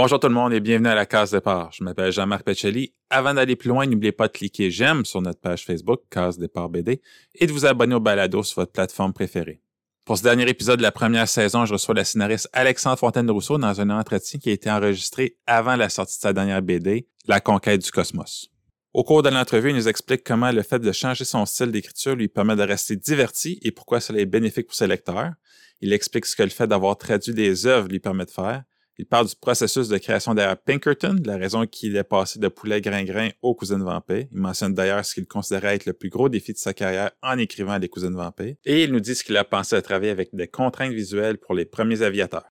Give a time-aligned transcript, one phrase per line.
[0.00, 1.72] Bonjour tout le monde et bienvenue à la case départ.
[1.72, 2.94] Je m'appelle Jean-Marc Pacelli.
[3.10, 6.68] Avant d'aller plus loin, n'oubliez pas de cliquer j'aime sur notre page Facebook, Case départ
[6.68, 7.02] BD,
[7.34, 9.60] et de vous abonner au balado sur votre plateforme préférée.
[10.04, 13.80] Pour ce dernier épisode de la première saison, je reçois la scénariste Alexandre Fontaine-Rousseau dans
[13.80, 17.82] un entretien qui a été enregistré avant la sortie de sa dernière BD, La conquête
[17.82, 18.52] du cosmos.
[18.94, 22.14] Au cours de l'entrevue, il nous explique comment le fait de changer son style d'écriture
[22.14, 25.32] lui permet de rester diverti et pourquoi cela est bénéfique pour ses lecteurs.
[25.80, 28.62] Il explique ce que le fait d'avoir traduit des œuvres lui permet de faire
[29.00, 32.80] il parle du processus de création derrière Pinkerton, la raison qu'il est passé de poulet
[32.80, 34.26] grain-grain aux cousines vampires.
[34.32, 37.38] Il mentionne d'ailleurs ce qu'il considérait être le plus gros défi de sa carrière en
[37.38, 38.56] écrivant les cousines vampires.
[38.64, 41.54] Et il nous dit ce qu'il a pensé à travailler avec des contraintes visuelles pour
[41.54, 42.48] les premiers aviateurs.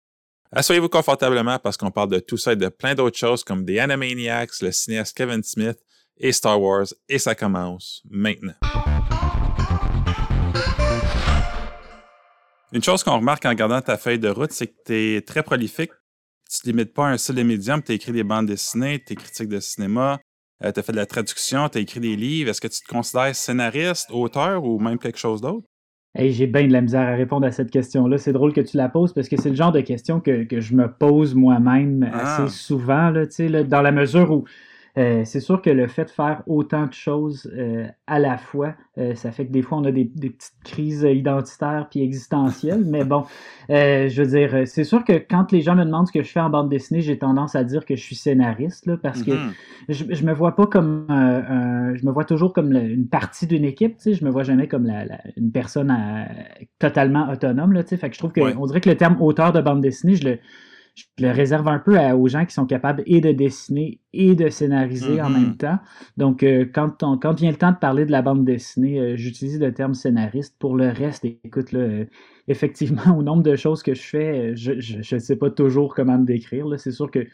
[0.53, 3.79] Asseyez-vous confortablement parce qu'on parle de tout ça et de plein d'autres choses comme The
[3.79, 5.77] Animaniacs, le cinéaste Kevin Smith
[6.15, 8.55] et Star Wars, et ça commence maintenant.
[12.71, 15.43] Une chose qu'on remarque en regardant ta feuille de route, c'est que tu es très
[15.43, 15.91] prolifique
[16.49, 19.13] tu te limites pas à un de médium, tu as écrit des bandes dessinées, tu
[19.13, 20.19] es critique de cinéma,
[20.63, 22.49] euh, tu as fait de la traduction, tu as écrit des livres.
[22.49, 25.67] Est-ce que tu te considères scénariste, auteur ou même quelque chose d'autre?
[26.15, 28.17] Hey, j'ai bien de la misère à répondre à cette question-là.
[28.17, 30.73] C'est drôle que tu la poses parce que c'est le genre de question que, je
[30.73, 32.49] me pose moi-même assez ah.
[32.49, 34.45] souvent, là, là, dans la mesure où
[34.97, 38.73] euh, c'est sûr que le fait de faire autant de choses euh, à la fois,
[38.97, 42.83] euh, ça fait que des fois on a des, petites crises identitaires puis existentielles.
[42.83, 43.23] mais bon,
[43.69, 46.39] je veux dire, c'est sûr que quand les gens me demandent ce que je fais
[46.39, 49.53] en bande dessinée, j'ai tendance à dire que je suis scénariste là, parce que mm-hmm.
[49.89, 53.97] je, je me vois pas comme je me vois toujours comme une partie d'une équipe.
[53.97, 55.95] Tu sais, je me vois jamais comme la, une personne
[56.79, 57.73] totalement autonome.
[57.73, 59.61] Là, tu sais, fait que je trouve que on dirait que le terme auteur de
[59.61, 60.39] bande dessinée, je le
[60.97, 64.49] je le réserve un peu aux gens qui sont capables et de dessiner et de
[64.49, 65.57] scénariser en même mm-hmm.
[65.57, 65.79] temps.
[66.17, 69.15] Donc, euh, quand, on, quand vient le temps de parler de la bande dessinée, euh,
[69.15, 70.55] j'utilise le terme scénariste.
[70.57, 72.05] Pour le reste, écoute, là, euh,
[72.47, 76.25] effectivement, au nombre de choses que je fais, je ne sais pas toujours comment me
[76.25, 76.65] décrire.
[76.77, 77.27] C'est sûr que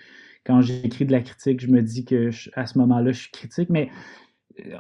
[0.46, 3.70] quand j'écris de la critique, je me dis que à ce moment-là, je suis critique,
[3.70, 3.90] mais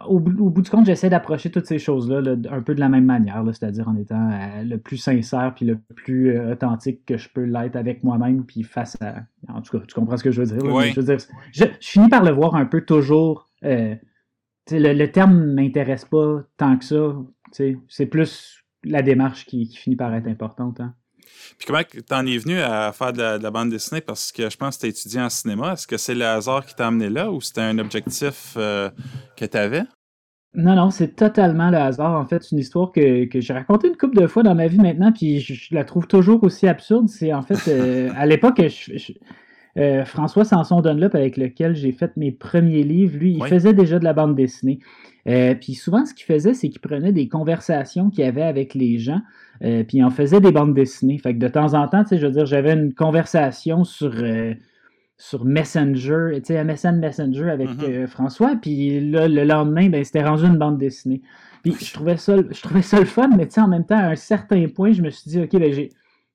[0.07, 3.43] au, bout du compte, j'essaie d'approcher toutes ces choses-là un peu de la même manière,
[3.47, 7.43] c'est-à-dire en étant euh, le plus sincère puis le plus euh, authentique que je peux
[7.43, 9.23] l'être avec moi-même, puis face à.
[9.47, 10.73] En tout cas, tu comprends ce que je veux dire?
[10.73, 10.91] Oui.
[10.91, 13.49] Je, veux dire je, finis par le voir un peu toujours.
[13.63, 13.95] Euh,
[14.71, 17.15] le, le, terme m'intéresse pas tant que ça.
[17.51, 20.79] C'est plus la démarche qui, finit par être importante.
[20.79, 20.93] Hein.
[21.57, 24.01] Puis comment t'en es venu à faire de la, bande dessinée?
[24.01, 25.73] Parce que je pense que tu étudié en cinéma.
[25.73, 28.89] Est-ce que c'est le hasard qui t'a amené là ou c'était un objectif euh,
[29.37, 29.83] que tu avais?
[30.55, 32.19] Non, non, c'est totalement le hasard.
[32.19, 34.77] En fait, c'est une histoire que, j'ai racontée une couple de fois dans ma vie
[34.77, 37.09] maintenant, puis je, la trouve toujours aussi absurde.
[37.09, 38.61] C'est en fait, euh, à l'époque,
[39.77, 43.99] euh, François Sanson Dunlop, avec lequel j'ai fait mes premiers livres, lui, il faisait déjà
[43.99, 44.79] de la bande dessinée.
[45.25, 49.21] puis souvent, ce qu'il faisait, c'est qu'il prenait des conversations qu'il avait avec les gens,
[49.63, 51.17] euh, puis il en faisait des bandes dessinées.
[51.17, 54.13] Fait que de temps en temps, tu sais, je veux dire, j'avais une conversation sur,
[54.15, 54.53] euh,
[55.17, 57.89] sur Messenger, tu sais, MSN Messenger avec mm-hmm.
[57.89, 61.21] euh, François, puis là, le lendemain, ben, c'était rendu une bande dessinée.
[61.63, 63.97] Puis je trouvais ça, je trouvais ça le fun, mais tu sais, en même temps,
[63.97, 65.89] à un certain point, je me suis dit, OK, ben, j'ai,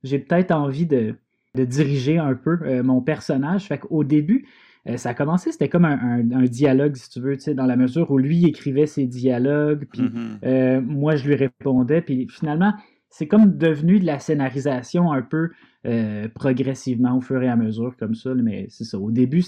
[0.05, 1.17] j'ai peut-être envie de,
[1.55, 3.67] de, diriger un peu mon personnage.
[3.67, 4.47] Fait qu'au début,
[4.97, 7.77] ça a commencé, c'était comme un, un, dialogue, si tu veux, tu sais, dans la
[7.77, 10.81] mesure où lui écrivait ses dialogues, puis mm-hmm.
[10.81, 12.73] moi, je lui répondais, puis finalement,
[13.11, 15.51] c'est comme devenu de la scénarisation un peu
[15.87, 18.35] euh, progressivement au fur et à mesure comme ça.
[18.35, 18.99] Mais c'est ça.
[18.99, 19.43] Au début,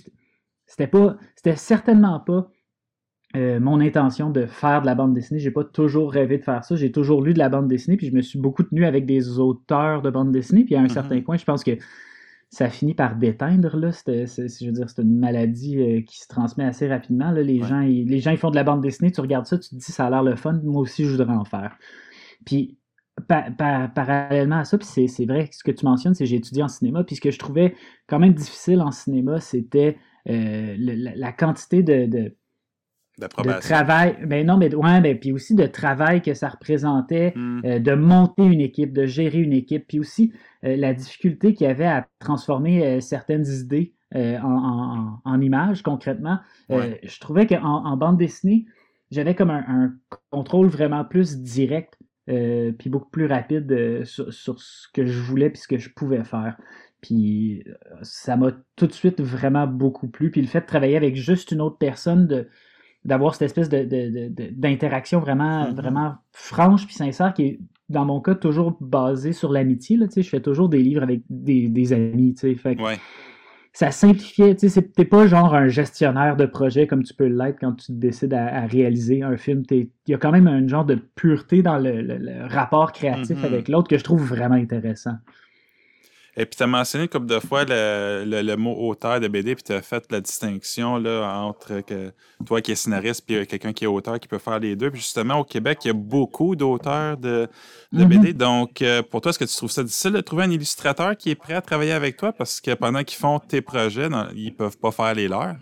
[0.66, 2.50] c'était pas, c'était certainement pas
[3.36, 5.38] euh, mon intention de faire de la bande dessinée.
[5.38, 6.74] J'ai pas toujours rêvé de faire ça.
[6.74, 9.38] J'ai toujours lu de la bande dessinée, puis je me suis beaucoup tenu avec des
[9.38, 10.64] auteurs de bande dessinée.
[10.64, 10.92] Puis à un mm-hmm.
[10.92, 11.78] certain point, je pense que
[12.50, 13.76] ça finit par déteindre.
[13.76, 13.90] Là.
[14.06, 17.30] je veux dire, c'est une maladie euh, qui se transmet assez rapidement.
[17.30, 17.42] Là.
[17.42, 19.70] Les, gens, ils, les gens ils font de la bande dessinée, tu regardes ça, tu
[19.70, 21.78] te dis ça a l'air le fun, moi aussi je voudrais en faire.
[22.44, 22.76] Puis
[23.28, 26.68] parallèlement à ça, puis c'est vrai ce que tu mentionnes, c'est que j'ai étudié en
[26.68, 27.74] cinéma, puis ce que je trouvais
[28.06, 29.98] quand même difficile en cinéma, c'était
[30.28, 32.36] euh, la, quantité de, de,
[33.28, 34.16] travail.
[34.26, 37.60] Ben non, mais ouais, ben, puis aussi de travail que ça représentait, hmm.
[37.64, 40.32] euh, de monter une équipe, de gérer une équipe, puis aussi
[40.64, 46.40] euh, la difficulté qu'il y avait à transformer certaines idées en, images concrètement.
[46.68, 48.66] je trouvais qu'en en bande dessinée,
[49.10, 49.92] j'avais comme un,
[50.30, 51.96] contrôle vraiment plus direct
[52.28, 55.90] euh, puis beaucoup plus rapide euh, sur, ce que je voulais puis ce que je
[55.90, 56.56] pouvais faire.
[57.00, 60.30] Puis euh, ça m'a tout de suite vraiment beaucoup plu.
[60.30, 62.48] Puis le fait de travailler avec juste une autre personne, de,
[63.04, 65.74] d'avoir cette espèce de, d'interaction vraiment, mm-hmm.
[65.74, 69.96] vraiment franche puis sincère qui est, dans mon cas, toujours basée sur l'amitié.
[69.96, 72.34] Là, je fais toujours des livres avec des, des amis.
[72.38, 72.76] Fait
[73.72, 74.56] ça simplifiait.
[74.56, 77.92] Tu sais, t'es pas genre un gestionnaire de projet comme tu peux l'être quand tu
[77.92, 79.62] décides à, réaliser un film.
[79.70, 83.46] Il y a quand même un genre de pureté dans le, rapport créatif mm-hmm.
[83.46, 85.14] avec l'autre que je trouve vraiment intéressant.
[86.36, 89.54] Et puis, tu as mentionné une couple de fois le, le, mot auteur de BD,
[89.54, 92.12] puis tu as fait la distinction là, entre que
[92.46, 94.90] toi qui es scénariste, puis quelqu'un qui est auteur qui peut faire les deux.
[94.90, 97.48] Puis justement, au Québec, il y a beaucoup d'auteurs de,
[97.92, 98.32] de BD.
[98.32, 98.36] Mm-hmm.
[98.36, 101.30] Donc, euh, pour toi, est-ce que tu trouves ça difficile de trouver un illustrateur qui
[101.30, 102.32] est prêt à travailler avec toi?
[102.32, 105.56] Parce que pendant qu'ils font tes projets, ils peuvent pas faire les leurs.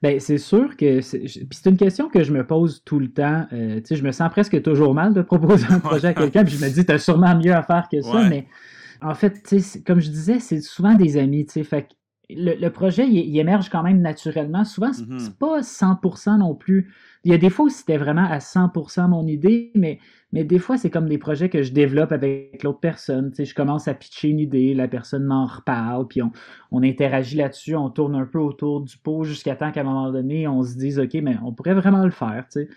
[0.00, 3.46] Ben, c'est sûr que c'est, c'est une question que je me pose tout le temps.
[3.52, 6.64] Euh, je me sens presque toujours mal de proposer un projet à quelqu'un, puis je
[6.64, 8.46] me dis, tu as sûrement mieux à faire que ça, mais
[9.02, 9.42] en fait,
[9.86, 11.64] comme je disais, c'est souvent des amis, tu sais.
[11.64, 11.88] Fait
[12.30, 14.64] le, projet, il, émerge quand même naturellement.
[14.64, 15.38] Souvent, c'est mm-hmm.
[15.38, 16.92] pas 100% non plus.
[17.24, 19.98] Il y a des fois où c'était vraiment à 100% mon idée, mais,
[20.32, 23.30] mais des fois, c'est comme des projets que je développe avec l'autre personne.
[23.30, 26.30] Tu sais, je commence à pitcher une idée, la personne m'en reparle, puis on,
[26.70, 30.12] on interagit là-dessus, on tourne un peu autour du pot jusqu'à temps qu'à un moment
[30.12, 32.68] donné, on se dise, OK, mais on pourrait vraiment le faire, tu sais.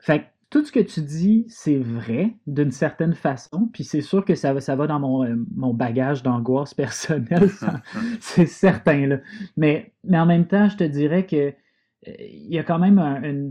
[0.00, 4.34] Fait tout ce que tu dis, c'est vrai d'une certaine façon, puis c'est sûr que
[4.34, 7.50] ça, ça va dans mon, euh, mon bagage d'angoisse personnelle,
[8.20, 9.06] c'est certain.
[9.06, 9.20] Là.
[9.56, 12.98] Mais, mais en même temps, je te dirais que euh, il y a quand même
[12.98, 13.50] un,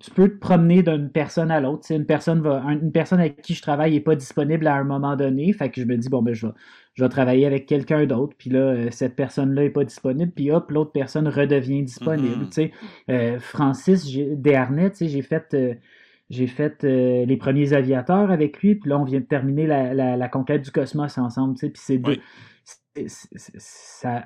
[0.00, 1.90] tu peux te promener d'une personne à l'autre.
[1.90, 5.16] Une personne va, une personne avec qui je travaille n'est pas disponible à un moment
[5.16, 5.52] donné.
[5.52, 6.52] Fait que je me dis, bon, ben, je vais,
[6.94, 10.50] je vais travailler avec quelqu'un d'autre, puis là, euh, cette personne-là n'est pas disponible, puis
[10.50, 12.44] hop, l'autre personne redevient disponible.
[12.44, 12.70] Mm-hmm.
[13.10, 15.74] Euh, Francis Desharnais, j'ai fait, euh,
[16.28, 20.62] j'ai fait les premiers aviateurs avec lui, puis là, on vient de terminer la, conquête
[20.62, 22.00] du cosmos ensemble, puis c'est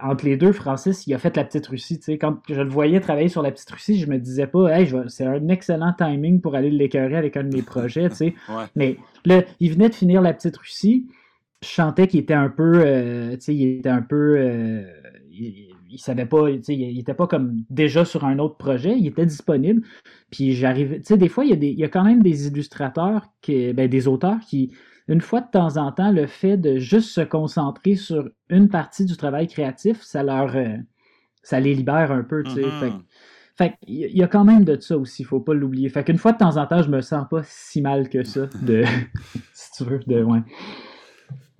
[0.02, 2.00] entre les deux, Francis, il a fait la petite Russie.
[2.20, 5.24] Quand je le voyais travailler sur la petite Russie, je me disais pas, hey, c'est
[5.24, 8.08] un excellent timing pour aller l'écœurer avec un de mes projets.
[8.74, 11.06] Mais là, il venait de finir la petite Russie
[11.62, 14.84] je sentais qu'il était un peu, euh, tu sais, il était un peu, euh,
[15.30, 19.06] il, savait pas, tu sais, il, était pas comme déjà sur un autre projet, il
[19.06, 19.82] était disponible.
[20.30, 22.22] Puis j'arrivais, tu sais, des fois, il y, a des, il y a quand même
[22.22, 24.72] des illustrateurs, qui, ben, des auteurs qui,
[25.08, 29.04] une fois de temps en temps, le fait de juste se concentrer sur une partie
[29.04, 30.76] du travail créatif, ça leur, euh,
[31.42, 32.62] ça les libère un peu, tu sais.
[32.62, 33.02] Mm-hmm.
[33.56, 35.88] Fait, il y a quand même de ça aussi, faut pas l'oublier.
[35.88, 38.46] Fait qu'une fois de temps en temps, je me sens pas si mal que ça,
[38.62, 38.84] de,
[39.54, 40.40] si tu veux, de, ouais.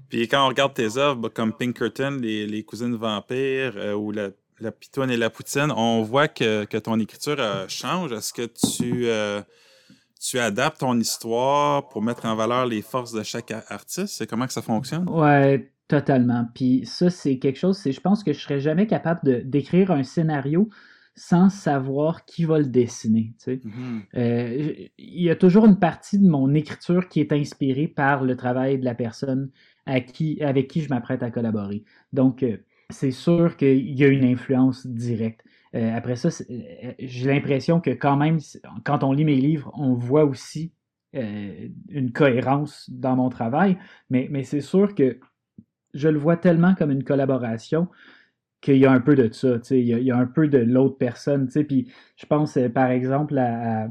[0.08, 4.30] Puis quand on regarde tes œuvres, bah, comme Pinkerton, les, cousines vampires euh, ou la,
[4.60, 8.12] la pitoine et la poutine, on voit que, ton écriture euh, change.
[8.12, 9.42] Est-ce que tu, euh,
[10.28, 14.14] tu adaptes ton histoire pour mettre en valeur les forces de chaque artiste?
[14.18, 15.08] C'est comment que ça fonctionne?
[15.08, 16.48] Ouais, totalement.
[16.54, 20.02] Puis ça, c'est quelque chose, c'est je pense que je serais jamais capable d'écrire un
[20.02, 20.68] scénario
[21.14, 23.32] sans savoir qui va le dessiner.
[23.46, 24.90] Mm-hmm.
[24.98, 28.78] Il y a toujours une partie de mon écriture qui est inspirée par le travail
[28.78, 29.50] de la personne
[29.86, 31.84] avec qui je m'apprête à collaborer.
[32.12, 32.58] Donc, euh,
[32.90, 35.42] c'est sûr qu'il y a une influence directe.
[35.76, 38.38] Euh, après ça, euh, j'ai l'impression que quand même,
[38.84, 40.72] quand on lit mes livres, on voit aussi
[41.12, 43.78] une cohérence dans mon travail,
[44.10, 45.18] mais, mais c'est sûr que
[45.94, 47.88] je le vois tellement comme une collaboration
[48.60, 50.46] qu'il y a un peu de ça, il y, a, il y a un peu
[50.46, 51.48] de l'autre personne.
[51.48, 53.88] Puis je pense par exemple à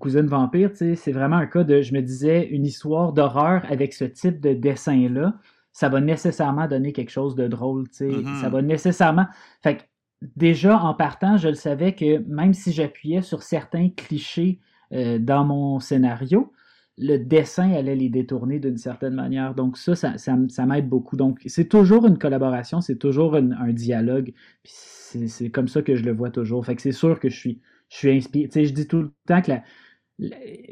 [0.00, 4.04] Cousine Vampire, c'est vraiment un cas de, je me disais, une histoire d'horreur avec ce
[4.04, 5.34] type de dessin-là,
[5.72, 8.08] ça va nécessairement donner quelque chose de drôle, tu sais.
[8.08, 8.40] Mm-hmm.
[8.40, 9.26] Ça va nécessairement.
[9.62, 9.82] Fait que
[10.22, 14.60] déjà, en partant, je le savais que même si j'appuyais sur certains clichés
[14.92, 16.52] euh, dans mon scénario,
[16.98, 19.54] le dessin allait les détourner d'une certaine manière.
[19.54, 21.16] Donc ça, ça, m'aide beaucoup.
[21.16, 24.32] Donc c'est toujours une collaboration, c'est toujours un dialogue.
[24.64, 26.64] c'est comme ça que je le vois toujours.
[26.64, 28.48] Fait que c'est sûr que je suis, je suis inspiré.
[28.48, 29.52] Tu sais, je dis tout le temps que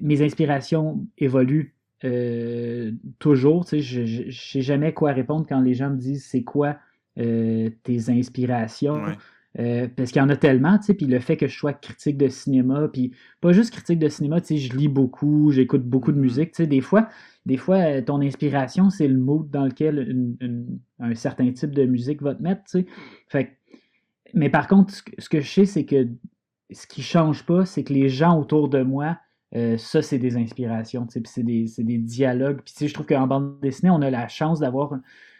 [0.00, 3.66] mes inspirations évoluent euh, toujours.
[3.70, 6.76] je ne sais jamais quoi répondre quand les gens me disent c'est quoi
[7.18, 9.02] euh, tes inspirations.
[9.60, 11.72] Euh, parce qu'il y en a tellement, tu sais, puis le fait que je sois
[11.72, 15.84] critique de cinéma, puis pas juste critique de cinéma, tu sais, je lis beaucoup, j'écoute
[15.84, 16.20] beaucoup de mm-hmm.
[16.20, 17.08] musique, tu sais, des fois,
[17.46, 20.36] des fois, ton inspiration, c'est le mood dans lequel
[20.98, 22.86] un certain type de musique va te mettre, tu sais.
[23.28, 23.56] Fait
[24.32, 26.08] mais par contre, ce que je sais, c'est que
[26.72, 29.18] ce qui change pas, c'est que les gens autour de moi
[29.56, 32.60] euh, ça, c'est des inspirations, c'est des, des, dialogues.
[32.64, 34.94] Puis je trouve qu'en bande dessinée, on a la chance d'avoir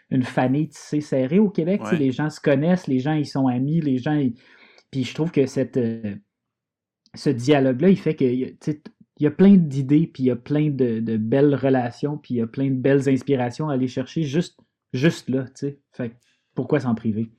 [0.09, 1.81] une famille tissée serrée au Québec.
[1.97, 4.21] Les gens se connaissent, les gens ils sont amis, les gens.
[4.91, 6.15] Puis je trouve que cette, euh,
[7.13, 10.69] ce dialogue-là, il fait que il y a plein d'idées, puis il y a plein
[10.69, 14.59] de, belles relations, puis il y a plein de belles inspirations à aller chercher juste,
[14.93, 15.45] juste là.
[15.93, 16.11] Fait
[16.53, 17.31] pourquoi s'en priver?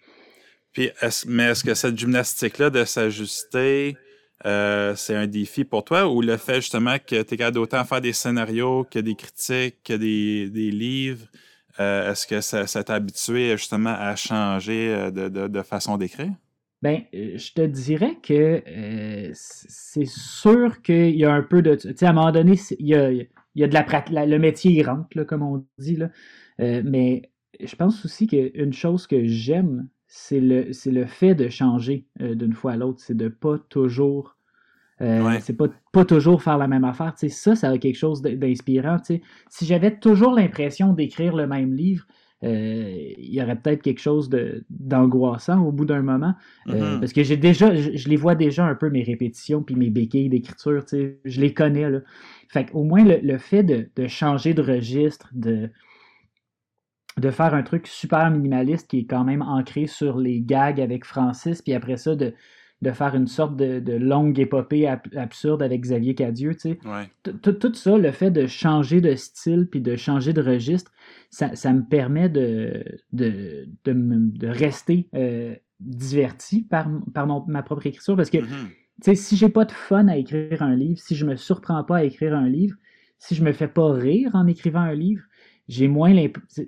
[0.73, 0.91] Puis
[1.27, 3.97] mais est-ce que cette gymnastique-là de s'ajuster
[4.45, 7.85] euh, c'est un défi pour toi ou le fait justement que tu es capable d'autant
[7.85, 11.27] faire des scénarios que des critiques, que des, livres,
[11.81, 16.33] euh, est-ce que ça, t'a habitué justement à changer euh, de, façon d'écrire?
[16.83, 18.63] Ben, je te dirais que
[19.33, 21.75] c'est sûr qu'il y a un peu de.
[21.75, 25.23] Tu sais, à un moment donné, il y a, de la, le métier il rentre,
[25.25, 26.11] comme on dit, là.
[26.59, 27.31] mais
[27.61, 32.53] je pense aussi qu'une chose que j'aime, c'est le, le fait de changer euh, d'une
[32.53, 33.01] fois à l'autre.
[33.01, 34.36] C'est de pas toujours.
[35.03, 37.13] Euh, c'est pas, pas toujours faire la même affaire.
[37.17, 38.97] ça, ça a quelque chose d'inspirant.
[39.51, 42.07] Si j'avais toujours l'impression d'écrire le même livre,
[42.45, 44.31] euh, il y aurait peut-être quelque chose
[44.71, 46.35] d'angoissant au bout d'un moment.
[46.67, 47.01] Mm-hmm.
[47.01, 50.29] Parce que j'ai déjà, je, les vois déjà un peu mes répétitions puis mes béquilles
[50.29, 50.85] d'écriture.
[50.93, 51.91] Je les connais.
[51.91, 52.01] Là.
[52.49, 55.71] Fait au moins le, fait de, de, changer de registre, de,
[57.19, 61.05] de faire un truc super minimaliste qui est quand même ancré sur les gags avec
[61.05, 62.35] Francis, puis après ça, de,
[62.83, 66.79] de faire une sorte de, longue épopée absurde avec Xavier Cadieux, tu sais.
[67.43, 70.93] Tout ça, le fait de changer de style puis de changer de registre,
[71.31, 78.31] ça, me permet de, de, de, rester euh, diverti par, par ma propre écriture parce
[78.31, 78.47] que, mm-hmm.
[78.47, 81.83] tu sais, si j'ai pas de fun à écrire un livre, si je me surprends
[81.83, 82.77] pas à écrire un livre,
[83.19, 85.23] si je me fais pas rire en écrivant un livre,
[85.69, 86.65] j'ai moins l'impression.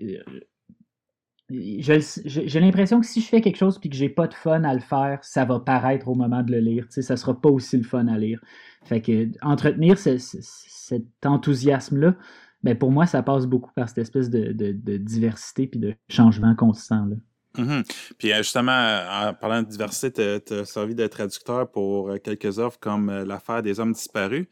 [1.51, 4.75] J'ai l'impression que si je fais quelque chose et que j'ai pas de fun à
[4.75, 6.87] le faire, ça va paraître au moment de le lire.
[6.91, 8.41] Ça ça sera pas aussi le fun à lire.
[8.85, 12.15] Fait que entretenir cet enthousiasme-là,
[12.63, 14.53] ben pour moi, ça passe beaucoup par cette espèce de,
[14.99, 17.07] diversité puis de changement constant.
[17.07, 17.17] Là.
[17.57, 18.15] Mm-hmm.
[18.19, 22.59] Puis euh, justement, en parlant de diversité, tu as, servi de traducteur pour euh, quelques
[22.59, 24.47] œuvres comme euh, L'affaire des hommes disparus.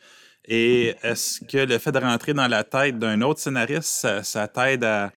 [0.48, 4.84] Et est-ce que le fait de rentrer dans la tête d'un autre scénariste, ça, t'aide
[4.84, 5.10] à,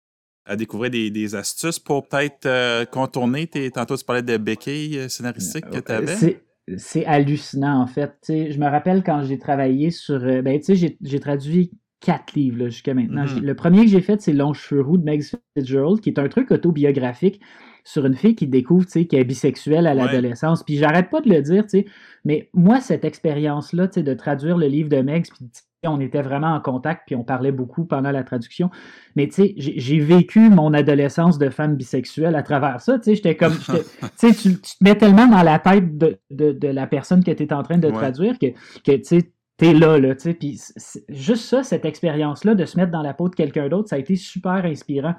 [0.54, 3.70] découvrir des, astuces pour peut-être euh, contourner tes.
[3.72, 6.40] Tantôt, tu parlais de béquilles euh, scénaristiques que tu avais?
[6.76, 8.14] C'est hallucinant, en fait.
[8.28, 10.22] je me rappelle quand j'ai travaillé sur.
[10.22, 13.24] Euh, ben, tu sais, j'ai traduit quatre livres jusqu'à maintenant.
[13.24, 13.40] Mm-hmm.
[13.40, 15.24] Le premier que j'ai fait, c'est Long cheveux roux de Meg
[15.56, 17.40] Fitzgerald, qui est un truc autobiographique
[17.84, 20.64] sur une fille qui découvre, tu sais, qu'elle est bisexuelle à l'adolescence.
[20.64, 21.86] Puis j'arrête pas de le dire, tu sais,
[22.24, 25.48] mais moi, cette expérience-là, tu sais, de traduire le livre de Meg, puis
[25.86, 28.70] on était vraiment en contact, puis on parlait beaucoup pendant la traduction.
[29.14, 32.98] Mais tu sais, j'ai vécu mon adolescence de femme bisexuelle à travers ça.
[32.98, 33.54] Tu sais, j'étais comme.
[34.18, 37.52] tu tu te mets tellement dans la tête de, de, la personne que tu es
[37.52, 38.46] en train de traduire que,
[38.84, 40.34] que tu sais, t'es là, là, tu sais.
[40.34, 40.60] Puis
[41.08, 43.98] juste ça, cette expérience-là, de se mettre dans la peau de quelqu'un d'autre, ça a
[43.98, 45.14] été super inspirant.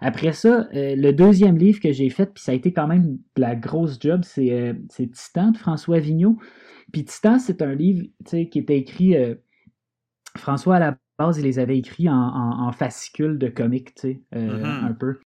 [0.00, 3.18] Après ça, euh, le deuxième livre que j'ai fait, puis ça a été quand même
[3.36, 6.38] la grosse job, c'est euh, Titan de François Vigneault.
[6.92, 9.16] Puis Titan, c'est un livre qui était écrit.
[9.16, 9.36] Euh,
[10.36, 14.84] François, à la base, il les avait écrits en, fascicules de comics, tu sais, mm-hmm.
[14.84, 15.18] un peu.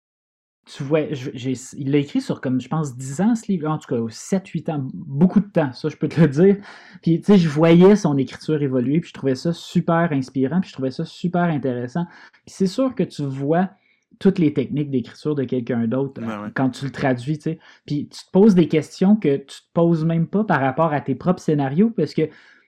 [0.66, 3.86] Tu vois, il l'a écrit sur, comme je pense, 10 ans, ce livre, en tout
[3.88, 6.56] cas, 7-8 ans, beaucoup de temps, ça, je peux te le dire.
[7.02, 10.70] Puis, tu sais, je voyais son écriture évoluer, puis je trouvais ça super inspirant, puis
[10.70, 12.06] je trouvais ça super intéressant.
[12.32, 13.70] Puis c'est sûr que tu vois
[14.18, 16.20] toutes les techniques d'écriture de quelqu'un d'autre
[16.54, 17.58] quand tu le traduis, tu sais.
[17.86, 21.00] Puis tu te poses des questions que tu te poses même pas par rapport à
[21.00, 22.22] tes propres scénarios parce que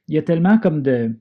[0.08, 1.16] il y a tellement comme de.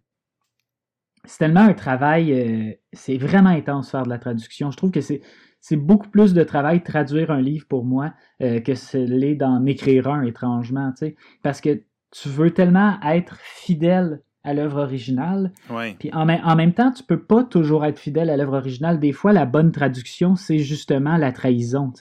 [1.28, 2.34] C'est tellement un travail.
[2.34, 4.72] Euh, c'est vraiment intense faire de la traduction.
[4.72, 5.22] Je trouve que c'est.
[5.60, 9.66] C'est beaucoup plus de travail traduire un livre pour moi euh, que ce l'est d'en
[9.66, 11.16] écrire un étrangement, tu sais.
[11.44, 15.52] Parce que tu veux tellement être fidèle à l'œuvre originale.
[16.00, 18.98] Puis en, en, même temps, tu peux pas toujours être fidèle à l'œuvre originale.
[18.98, 21.92] Des fois, la bonne traduction, c'est justement la trahison.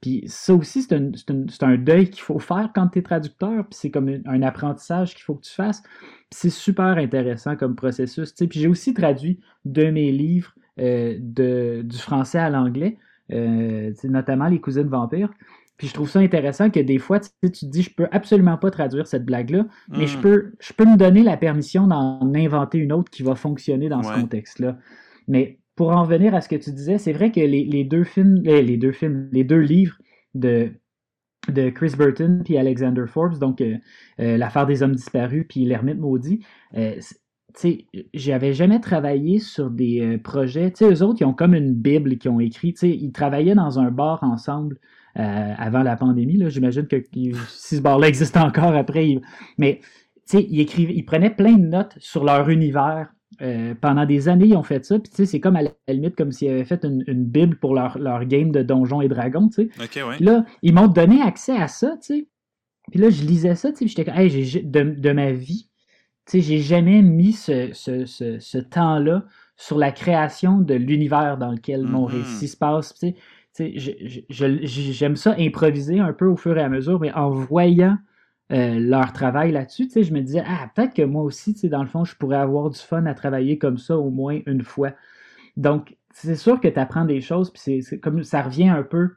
[0.00, 1.10] Puis ça aussi, c'est un,
[1.62, 3.64] un, deuil qu'il faut faire quand tu es traducteur.
[3.64, 5.82] Puis c'est comme un, apprentissage qu'il faut que tu fasses.
[6.30, 8.32] c'est super intéressant comme processus.
[8.32, 12.96] Puis j'ai aussi traduit de mes livres euh, de, du français à l'anglais,
[13.32, 15.30] euh, notamment Les Cousines Vampires.
[15.78, 18.70] Puis je trouve ça intéressant que des fois, tu, te dis, je peux absolument pas
[18.70, 20.20] traduire cette blague-là, mais je, hmm.
[20.20, 24.02] peux, je peux me donner la permission d'en inventer une autre qui va fonctionner dans
[24.02, 24.76] ce contexte-là.
[25.28, 28.42] Mais pour en revenir à ce que tu disais, c'est vrai que les, deux films,
[28.42, 29.96] les, deux films, les deux livres
[30.34, 30.72] de,
[31.48, 33.76] de Chris Burton puis Alexander Forbes, donc euh,
[34.18, 36.44] euh, L'affaire des hommes disparus puis L'ermite maudit,
[36.76, 36.96] euh,
[37.54, 40.72] sais, j'avais jamais travaillé sur des projets.
[40.72, 42.72] Tu sais, eux autres, ils ont comme une Bible qu'ils ont écrit.
[42.72, 44.80] Tu sais, ils travaillaient dans un bar ensemble
[45.16, 46.38] euh, avant la pandémie.
[46.48, 47.02] J'imagine que
[47.48, 49.20] si ce bar-là existe encore après,
[49.56, 49.80] mais
[50.32, 53.08] ils, écrivaient, ils prenaient plein de notes sur leur univers.
[53.42, 54.98] Euh, pendant des années, ils ont fait ça.
[54.98, 58.24] Puis, c'est comme à la limite comme s'ils avaient fait une, Bible pour leur, leur,
[58.24, 59.50] game de Donjons et Dragons.
[60.20, 61.96] Là, ils m'ont donné accès à ça.
[62.08, 62.26] Puis
[62.94, 63.70] là, je lisais ça.
[63.80, 65.68] J'étais comme, hey, de, de, ma vie,
[66.32, 69.24] j'ai jamais mis ce, ce, ce, temps-là
[69.56, 72.12] sur la création de l'univers dans lequel mon mm-hmm.
[72.12, 72.94] récit se passe
[74.28, 77.98] j'aime ça improviser un peu au fur et à mesure, mais en voyant
[78.50, 82.04] euh, leur travail là-dessus, je me disais, ah, peut-être que moi aussi, dans le fond,
[82.04, 84.92] je pourrais avoir du fun à travailler comme ça au moins une fois.
[85.56, 89.10] Donc, c'est sûr que tu apprends des choses, puis c'est comme ça revient un peu,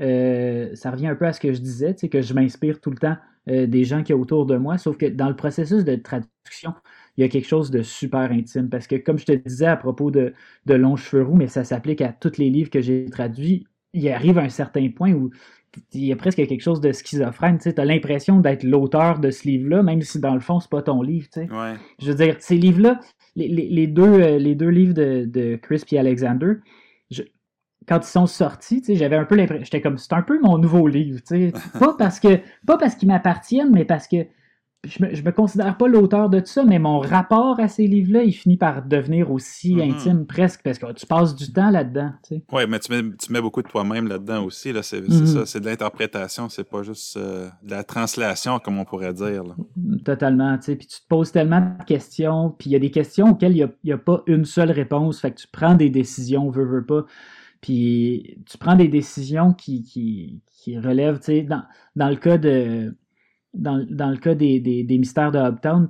[0.00, 2.96] euh, ça revient un peu à ce que je disais, que je m'inspire tout le
[2.98, 3.16] temps
[3.48, 6.74] euh, des gens qui sont autour de moi, sauf que dans le processus de traduction,
[7.16, 8.68] il y a quelque chose de super intime.
[8.70, 10.34] Parce que, comme je te disais à propos de,
[10.66, 14.08] de Longs Cheveux Roux, mais ça s'applique à tous les livres que j'ai traduits, il
[14.10, 15.30] arrive à un certain point où
[15.92, 17.58] il y a presque quelque chose de schizophrène.
[17.58, 20.82] Tu as l'impression d'être l'auteur de ce livre-là, même si dans le fond, c'est pas
[20.82, 21.28] ton livre.
[22.00, 23.00] Je veux dire, ces livres-là,
[23.36, 26.54] les, deux, euh, les deux livres de, de Chris et Alexander,
[27.88, 30.86] quand ils sont sortis, j'avais un peu l'impression, j'étais comme, c'est un peu mon nouveau
[30.86, 31.20] livre,
[31.78, 34.26] pas parce que, pas parce qu'ils m'appartiennent, mais parce que
[34.84, 38.22] je me, me considère pas l'auteur de tout ça, mais mon rapport à ces livres-là,
[38.22, 39.92] il finit par devenir aussi mm-hmm.
[39.92, 42.12] intime presque parce que tu passes du temps là-dedans.
[42.52, 44.72] Oui, mais tu mets, tu mets, beaucoup de toi-même là-dedans aussi.
[44.72, 44.84] Là.
[44.84, 45.26] C'est, mm-hmm.
[45.26, 49.42] ça, c'est de l'interprétation, c'est pas juste euh, de la translation, comme on pourrait dire.
[50.04, 50.56] Totalement.
[50.58, 53.68] Puis tu te poses tellement de questions, puis il y a des questions auxquelles il
[53.82, 55.20] n'y a, a, pas une seule réponse.
[55.20, 57.04] Fait que tu prends des décisions, veux, veux pas.
[57.60, 61.64] Puis tu prends des décisions qui, qui, qui relèvent, tu sais, dans,
[61.96, 62.94] dans le cas de.
[63.54, 65.88] Dans, dans le cas des, des, des mystères de Uptown,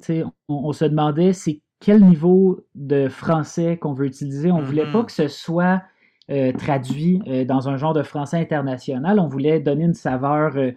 [0.48, 4.50] on, on se demandait c'est quel niveau de français qu'on veut utiliser.
[4.50, 5.06] On ne voulait pas mm-hmm.
[5.06, 5.82] que ce soit
[6.30, 9.18] euh, traduit euh, dans un genre de français international.
[9.18, 10.72] On voulait donner une saveur euh,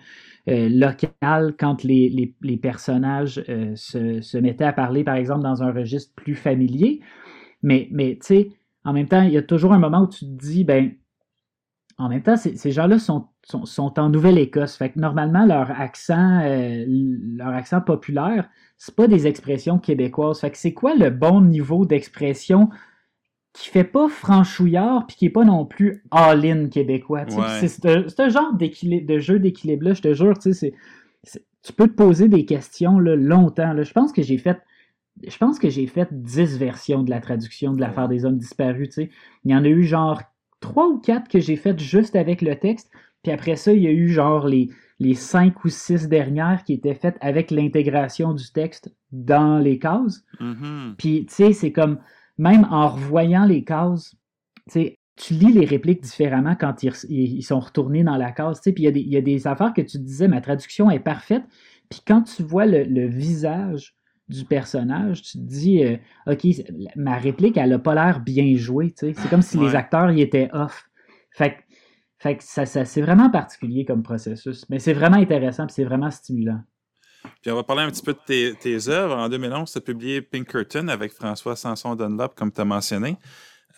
[0.47, 3.43] locale quand les, les, les personnages
[3.75, 7.01] se, se, mettaient à parler, par exemple, dans un registre plus familier.
[7.63, 8.49] Mais, mais tu sais,
[8.85, 10.93] en même temps, il y a toujours un moment où tu te dis, ben,
[11.97, 14.77] en même temps, ces gens-là sont, sont, en Nouvelle-Écosse.
[14.77, 20.39] Fait que normalement, leur accent, euh, leur accent populaire, c'est pas des expressions québécoises.
[20.39, 22.69] Fait que c'est quoi le bon niveau d'expression
[23.53, 27.25] qui fait pas franchouillard puis qui est pas non plus all-in québécois?
[27.67, 30.73] C'est un, genre de jeu d'équilibre-là, je te jure, tu sais,
[31.63, 33.73] tu peux te poser des questions là, longtemps.
[33.73, 33.83] Là.
[33.83, 34.57] Je pense que j'ai fait
[35.27, 38.97] je pense que j'ai fait 10 versions de la traduction de l'affaire des hommes disparus.
[38.97, 39.09] Il
[39.51, 40.21] y en a eu genre
[40.61, 42.89] 3 ou 4 que j'ai faites juste avec le texte.
[43.23, 46.73] Puis après ça, il y a eu genre les, les 5 ou 6 dernières qui
[46.73, 50.23] étaient faites avec l'intégration du texte dans les cases.
[50.39, 50.95] Mm-hmm.
[50.97, 51.99] Puis tu sais, c'est comme,
[52.37, 54.15] même en revoyant les cases,
[54.67, 58.59] tu sais, tu lis les répliques différemment quand ils, ils sont retournés dans la case.
[58.59, 60.99] Tu sais, puis il y, y, a des affaires que tu disais, ma traduction est
[60.99, 61.43] parfaite.
[61.89, 63.95] Puis quand tu vois le, le visage
[64.29, 66.47] du personnage, tu te dis, euh, OK,
[66.95, 68.93] ma réplique, elle n'a pas l'air bien jouée.
[68.95, 70.89] C'est comme si les acteurs y étaient off.
[71.31, 71.57] Fait,
[72.21, 74.63] fait que ça, c'est vraiment particulier comme processus.
[74.69, 76.59] Mais c'est vraiment intéressant et c'est vraiment stimulant.
[77.41, 79.15] Puis on va parler un petit peu de tes, tes œuvres.
[79.15, 83.17] En 2011, tu as publié Pinkerton avec François Sanson Dunlop, comme tu as mentionné.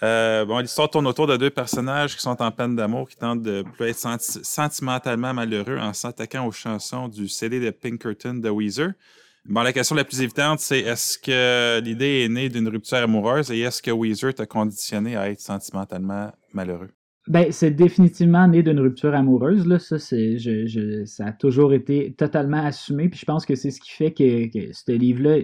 [0.02, 3.44] Euh, bon, l'histoire tourne autour de deux personnages qui sont en peine d'amour, qui tentent
[3.44, 8.92] de plus être sentimentalement malheureux en s'attaquant aux chansons du CD de Pinkerton de Weezer.
[9.46, 13.52] Bon, la question la plus évidente, c'est est-ce que l'idée est née d'une rupture amoureuse
[13.52, 16.90] et est-ce que Weezer t'a conditionné à être sentimentalement malheureux?
[17.28, 19.66] Ben, c'est définitivement né d'une rupture amoureuse.
[19.66, 19.80] Là.
[19.80, 23.08] Ça, c'est, je, ça a toujours été totalement assumé.
[23.08, 25.38] Puis je pense que c'est ce qui fait que, ce livre-là.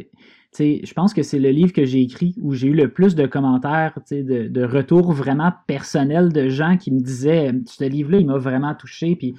[0.57, 3.25] Je pense que c'est le livre que j'ai écrit où j'ai eu le plus de
[3.27, 8.37] commentaires, de, de retours vraiment personnels de gens qui me disaient Ce livre-là, il m'a
[8.37, 9.15] vraiment touché.
[9.15, 9.35] Puis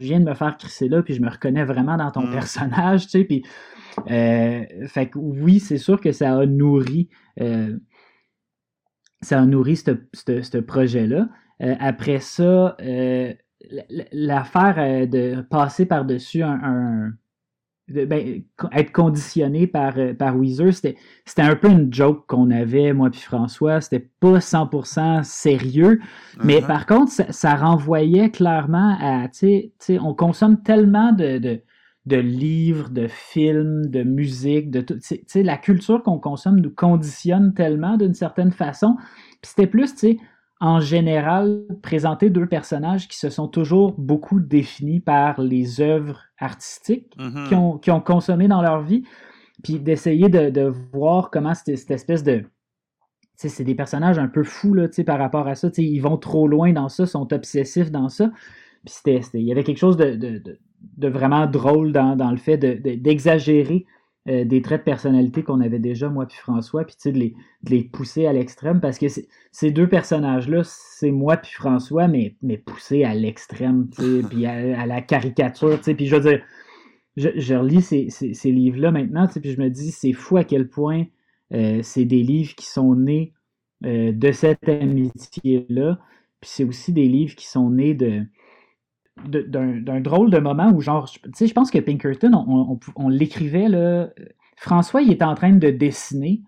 [0.00, 2.32] je viens de me faire crisser là, puis je me reconnais vraiment dans ton mm.
[2.32, 3.06] personnage.
[3.06, 3.44] Puis
[4.10, 7.08] euh, fait que oui, c'est sûr que ça a nourri,
[7.40, 7.76] euh,
[9.20, 11.28] ça a nourri ce projet-là.
[11.62, 12.76] Euh, après ça,
[14.12, 17.12] l'affaire de passer par-dessus un,
[17.86, 20.96] ben, être conditionné par, par Weezer, c'était
[21.42, 23.82] un peu une joke qu'on avait, moi puis François.
[23.82, 26.00] C'était pas 100% sérieux.
[26.42, 26.66] Mais uh-huh.
[26.66, 31.60] par contre, ça, renvoyait clairement à, tu sais, on consomme tellement de, de
[32.12, 34.98] livres, de films, de musique, de tout.
[34.98, 38.96] Tu sais, la culture qu'on consomme nous conditionne tellement d'une certaine façon.
[39.42, 40.18] Puis c'était plus, tu sais,
[40.60, 47.14] en général, présenter deux personnages qui se sont toujours beaucoup définis par les œuvres artistiques
[47.18, 47.48] mm-hmm.
[47.80, 49.04] qu'ils ont, ont, consommées dans leur vie,
[49.62, 52.44] puis d'essayer de, voir comment cette, cette espèce de...
[53.36, 55.68] C'est des personnages un peu fous là, par rapport à ça.
[55.76, 58.30] Ils vont trop loin dans ça, sont obsessifs dans ça.
[58.86, 58.94] Puis
[59.34, 60.60] il y avait quelque chose de, de
[60.98, 63.86] vraiment drôle dans, le fait d'exagérer
[64.26, 67.70] euh, des traits de personnalité qu'on avait déjà, moi puis François, puis de les, de
[67.70, 69.06] les pousser à l'extrême, parce que
[69.52, 73.88] ces deux personnages-là, c'est moi puis François, mais, mais poussés à l'extrême,
[74.30, 76.42] puis à, la caricature, puis je veux dire,
[77.16, 81.04] je, relis ces, livres-là maintenant, puis je me dis, c'est fou à quel point
[81.52, 83.34] euh, c'est des livres qui sont nés
[83.84, 85.98] euh, de cette amitié-là,
[86.40, 88.22] puis c'est aussi des livres qui sont nés de
[89.26, 92.32] d'un drôle de moment où, genre, tu sais, je pense que Pinkerton,
[92.96, 94.08] on, l'écrivait, là.
[94.56, 96.42] François, il était en train de dessiner.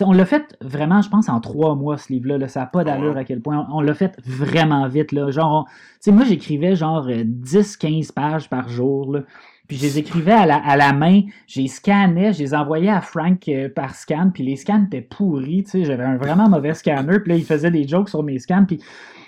[0.00, 2.48] on l'a fait vraiment, je pense, en trois mois, ce livre-là.
[2.48, 3.66] Ça n'a pas d'allure à quel point.
[3.72, 5.12] On, l'a fait vraiment vite.
[5.12, 5.30] Là.
[5.30, 5.68] Genre,
[6.00, 9.12] sais moi, j'écrivais genre 10-15 pages par jour.
[9.12, 9.22] Là.
[9.68, 12.88] Puis je les écrivais à la, à la main, je les scannais, je les envoyais
[12.88, 16.48] à Frank euh, par scan, puis les scans étaient pourris, tu sais, j'avais un vraiment
[16.48, 18.80] mauvais scanner, puis là, il faisait des jokes sur mes scans, puis...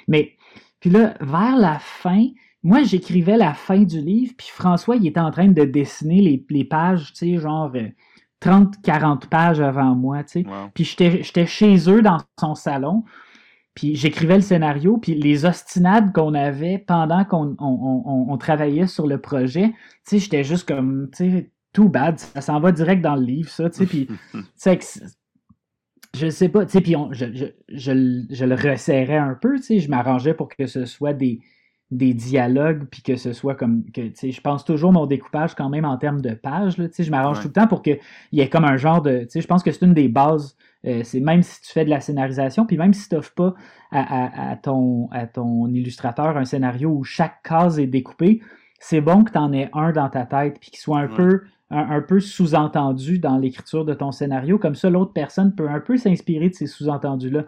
[0.08, 0.32] Mais
[0.80, 2.28] Puis là, vers la fin,
[2.62, 6.44] moi, j'écrivais la fin du livre, puis François, il était en train de dessiner les,
[6.50, 7.72] les pages, tu sais, genre
[8.40, 10.46] 30, 40 pages avant moi, tu sais.
[10.74, 13.04] Puis j'étais chez eux dans son salon,
[13.74, 19.18] puis j'écrivais le scénario, puis les ostinades qu'on avait pendant qu'on on, travaillait sur le
[19.18, 23.16] projet, tu sais, j'étais juste comme, tu sais, too bad, ça s'en va direct dans
[23.16, 24.08] le livre, ça, tu sais, puis,
[26.14, 27.24] je sais pas, tu sais, puis je,
[27.68, 31.40] je, je, le resserrais un peu, tu sais, je m'arrangeais pour que ce soit des,
[31.90, 35.54] des dialogues, puis que ce soit comme, que, tu sais, je pense toujours mon découpage
[35.54, 37.98] quand même en termes de pages, tu sais, je m'arrange tout le temps pour qu'il
[38.32, 40.56] y ait comme un genre de, tu sais, je pense que c'est une des bases,
[40.86, 43.54] euh, c'est même si tu fais de la scénarisation, puis même si tu n'offres pas
[43.90, 48.40] à, ton, à ton illustrateur un scénario où chaque case est découpée,
[48.78, 51.42] c'est bon que tu en aies un dans ta tête, puis qu'il soit un peu
[51.70, 54.58] un, peu sous-entendu dans l'écriture de ton scénario.
[54.58, 57.44] Comme ça, l'autre personne peut un peu s'inspirer de ces sous-entendus-là.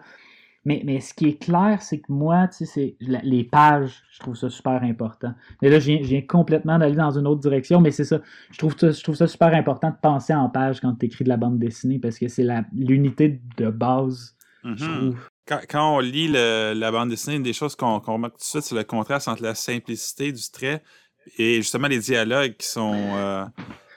[0.65, 4.19] Mais, mais ce qui est clair, c'est que moi, tu sais, c'est les pages, je
[4.19, 5.33] trouve ça super important.
[5.61, 8.21] Mais là, je viens, complètement d'aller dans une autre direction, mais c'est ça.
[8.51, 8.91] Je trouve, ça.
[8.91, 11.59] je trouve ça super important de penser en page quand tu écris de la bande
[11.59, 14.97] dessinée parce que c'est l'unité de base, je mm-hmm.
[14.97, 15.29] trouve.
[15.45, 18.75] Quand, on lit la bande dessinée, une des choses qu'on remarque tout de suite, c'est
[18.75, 20.81] le contraste entre la simplicité du trait
[21.37, 22.93] et justement les dialogues qui sont.
[22.93, 23.45] Euh,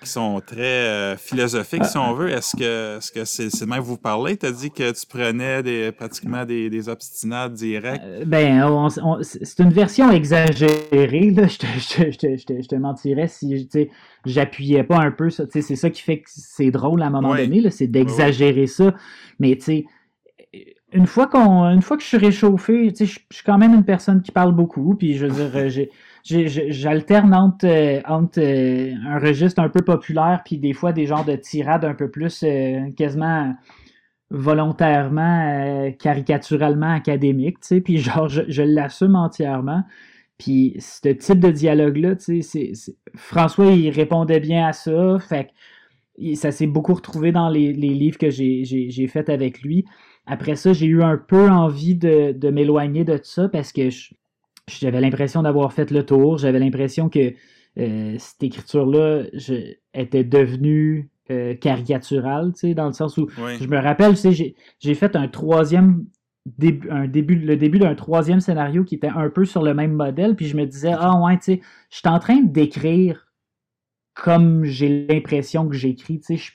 [0.06, 2.30] qui sont très euh, philosophiques, si on veut.
[2.30, 4.36] Est-ce que c'est -ce que même vous parler?
[4.36, 8.00] Tu as dit que tu prenais des, pratiquement des, des obstinades directs.
[8.04, 8.88] Euh, ben,
[9.22, 11.30] c'est une version exagérée.
[11.30, 11.46] Là.
[11.48, 13.68] Je, te, je, te, je, te, mentirais si
[14.24, 15.44] j'appuyais pas un peu ça.
[15.50, 18.94] C'est ça qui fait que c'est drôle à un moment donné, c'est d'exagérer ça.
[19.40, 19.84] Mais tu sais,
[20.92, 24.22] une fois qu'on une fois que je suis réchauffé, je suis quand même une personne
[24.22, 25.90] qui parle beaucoup, puis je veux dire, j'ai
[26.26, 28.00] j'alterne entre, euh,
[28.38, 32.10] euh, un registre un peu populaire puis des fois des genres de tirades un peu
[32.10, 33.54] plus euh, quasiment
[34.30, 39.84] volontairement, caricaturalement académiques, tu sais, puis genre je, l'assume entièrement.
[40.36, 42.72] Puis ce type de dialogue-là, tu sais,
[43.14, 45.50] François, il répondait bien à ça, fait
[46.34, 49.84] ça s'est beaucoup retrouvé dans les, livres que j'ai faits avec lui.
[50.26, 54.10] Après ça, j'ai eu un peu envie de, de m'éloigner de ça parce que je,
[54.68, 56.38] j'avais l'impression d'avoir fait le tour.
[56.38, 57.34] J'avais l'impression que
[57.78, 59.24] euh, cette écriture-là
[59.94, 64.54] était devenue euh, caricaturale, tu sais, dans le sens où je me rappelle, tu sais,
[64.78, 66.06] j'ai fait un troisième
[66.46, 69.92] début, un début, le début d'un troisième scénario qui était un peu sur le même
[69.92, 73.26] modèle, puis je me disais, ah ouais, tu sais, je suis en train d'écrire
[74.14, 76.52] comme j'ai l'impression que j'écris, tu sais,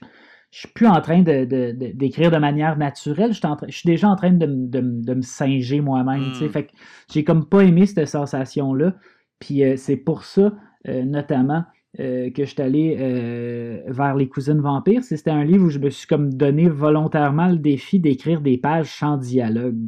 [0.51, 3.31] je suis plus en train de, d'écrire de, manière naturelle.
[3.31, 6.31] Je suis, je suis déjà en train de, me singer moi-même.
[6.31, 6.49] Mm.
[6.49, 6.71] Fait que
[7.11, 8.93] j'ai comme pas aimé cette sensation-là.
[9.39, 10.53] Puis euh, c'est pour ça,
[10.89, 11.63] euh, notamment,
[11.99, 12.95] euh, que je suis allé
[13.87, 15.03] vers Les Cousines Vampires.
[15.03, 18.93] C'était un livre où je me suis comme donné volontairement le défi d'écrire des pages
[18.93, 19.87] sans dialogue.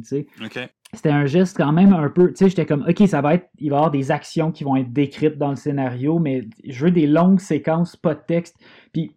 [0.94, 2.28] C'était un geste quand même un peu.
[2.28, 3.48] Tu sais, j'étais comme, OK, ça va être.
[3.58, 6.84] Il va y avoir des actions qui vont être décrites dans le scénario, mais je
[6.84, 8.56] veux des longues séquences, pas de texte.
[8.92, 9.12] Puis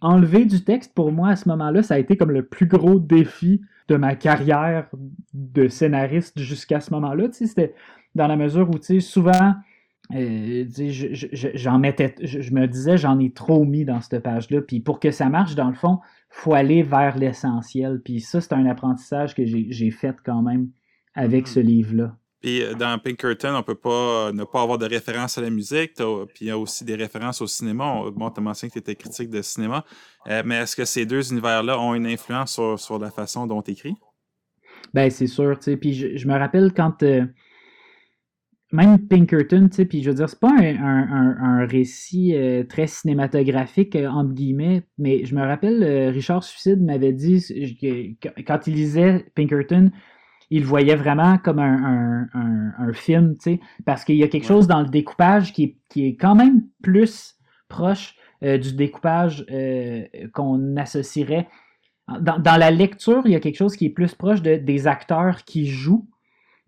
[0.00, 2.98] enlever du texte, pour moi, à ce moment-là, ça a été comme le plus gros
[2.98, 4.88] défi de ma carrière
[5.32, 7.28] de scénariste jusqu'à ce moment-là.
[7.32, 7.74] C'était
[8.14, 9.54] dans la mesure où, tu sais, souvent,
[10.10, 14.60] j'en mettais, je, me disais, j'en ai trop mis dans cette page-là.
[14.62, 18.00] Puis pour que ça marche, dans le fond, faut aller vers l'essentiel.
[18.04, 20.68] Puis ça, c'est un apprentissage que j'ai fait quand même
[21.14, 21.48] avec hmm.
[21.48, 22.16] ce livre-là.
[22.40, 25.94] Puis euh, dans Pinkerton, on peut pas ne pas avoir de référence à la musique.
[25.94, 28.02] Puis il y a aussi des références au cinéma.
[28.14, 29.84] Bon, tu as mentionné que tu étais critique de cinéma.
[30.28, 33.72] Euh, mais est-ce que ces deux univers-là ont une influence sur, la façon dont tu
[33.72, 33.94] écris?
[34.94, 35.58] Ben, c'est sûr.
[35.80, 37.02] Puis je, me rappelle quand.
[37.02, 37.24] Euh,
[38.70, 42.36] même Pinkerton, puis je veux dire, c'est pas un, récit
[42.68, 47.42] très cinématographique, entre guillemets, mais je me rappelle, Richard Suicide m'avait dit,
[48.46, 49.90] quand il lisait Pinkerton,
[50.50, 54.80] il voyait vraiment comme un, film, tu sais, parce qu'il y a quelque chose dans
[54.80, 57.36] le découpage qui est, qui est quand même plus
[57.68, 61.48] proche euh, du découpage euh, qu'on associerait.
[62.20, 65.44] Dans, la lecture, il y a quelque chose qui est plus proche de, des acteurs
[65.44, 66.08] qui jouent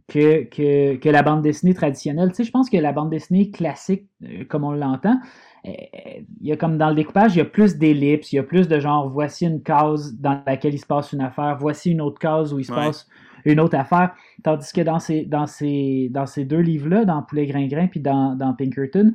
[0.06, 2.28] que, que, la bande dessinée traditionnelle.
[2.30, 5.18] Tu sais, je pense que la bande dessinée classique, euh, comme on l'entend,
[5.64, 8.42] il y a comme dans le découpage, il y a plus d'ellipses, il y a
[8.42, 12.00] plus de genre, voici une case dans laquelle il se passe une affaire, voici une
[12.00, 13.06] autre case où il se passe
[13.44, 14.14] une autre affaire.
[14.42, 18.34] Tandis que dans ces, dans ces, dans ces deux livres-là, dans Poulet Gringrin puis dans,
[18.34, 19.12] dans Pinkerton,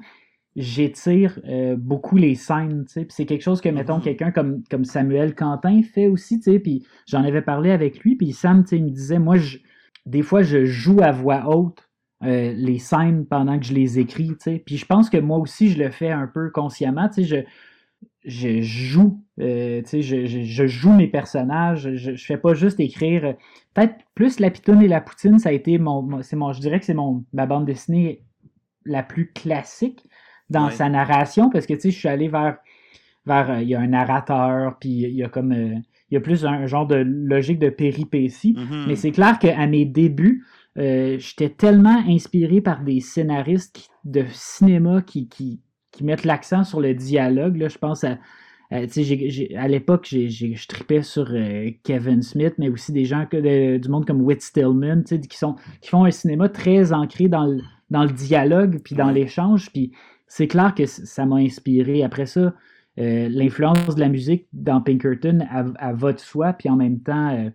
[0.55, 4.03] j'étire euh, beaucoup les scènes, tu c'est quelque chose que, mettons, mm-hmm.
[4.03, 8.31] quelqu'un comme, comme Samuel Quentin fait aussi, tu puis j'en avais parlé avec lui, puis
[8.31, 9.57] Sam, tu il me disait, moi, je,
[10.05, 11.89] des fois, je joue à voix haute
[12.23, 15.69] euh, les scènes pendant que je les écris, tu puis je pense que moi aussi,
[15.69, 17.35] je le fais un peu consciemment, tu sais, je
[18.25, 22.53] je joue, euh, tu sais, je, je, je, joue mes personnages, je, je fais pas
[22.53, 23.35] juste écrire.
[23.73, 26.79] Peut-être plus La Pitoune et la Poutine, ça a été mon, c'est mon, je dirais
[26.79, 28.23] que c'est mon ma bande dessinée
[28.85, 30.03] la plus classique
[30.49, 30.71] dans Ouais.
[30.71, 32.57] sa narration, parce que tu sais, je suis allé vers,
[33.25, 35.75] vers, euh, il y a un narrateur, puis il y a comme, euh,
[36.11, 38.53] il y a plus un, genre de logique de péripétie.
[38.57, 38.85] Mhm.
[38.87, 40.45] Mais c'est clair qu'à mes débuts,
[40.77, 45.61] euh, j'étais tellement inspiré par des scénaristes qui- de cinéma qui, qui,
[45.95, 47.57] qui mettent l'accent sur le dialogue.
[47.57, 48.17] Là, je pense à.
[48.71, 48.81] à-
[49.57, 53.89] à l'époque, je tripais sur euh, Kevin Smith, mais aussi des gens que de- du
[53.89, 58.03] monde comme Whit Stillman, qui, sont, qui font un cinéma très ancré dans le, dans
[58.03, 59.71] le dialogue puis dans l'échange.
[59.71, 59.91] Puis
[60.27, 62.03] c'est clair que ça m'a inspiré.
[62.03, 62.53] Après ça,
[62.99, 65.39] euh, l'influence de la musique dans Pinkerton,
[65.79, 67.49] elle va de soi, puis en même temps, euh,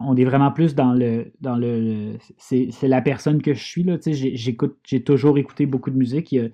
[0.00, 1.32] on est vraiment plus dans le.
[1.40, 3.86] Dans le c'est la personne que je suis.
[4.34, 6.32] J'écoute, j'ai toujours écouté beaucoup de musique.
[6.32, 6.48] Il y a,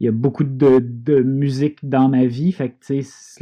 [0.00, 2.52] il y a beaucoup de, de musique dans ma vie.
[2.52, 2.94] Fait que,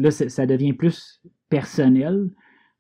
[0.03, 2.31] là, ça devient plus personnel,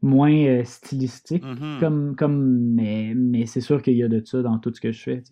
[0.02, 1.44] moins euh, stylistique.
[1.44, 1.78] Mhm.
[1.80, 4.92] Comme, comme, mais mais c'est sûr qu'il y a de ça dans tout ce que
[4.92, 5.22] je fais.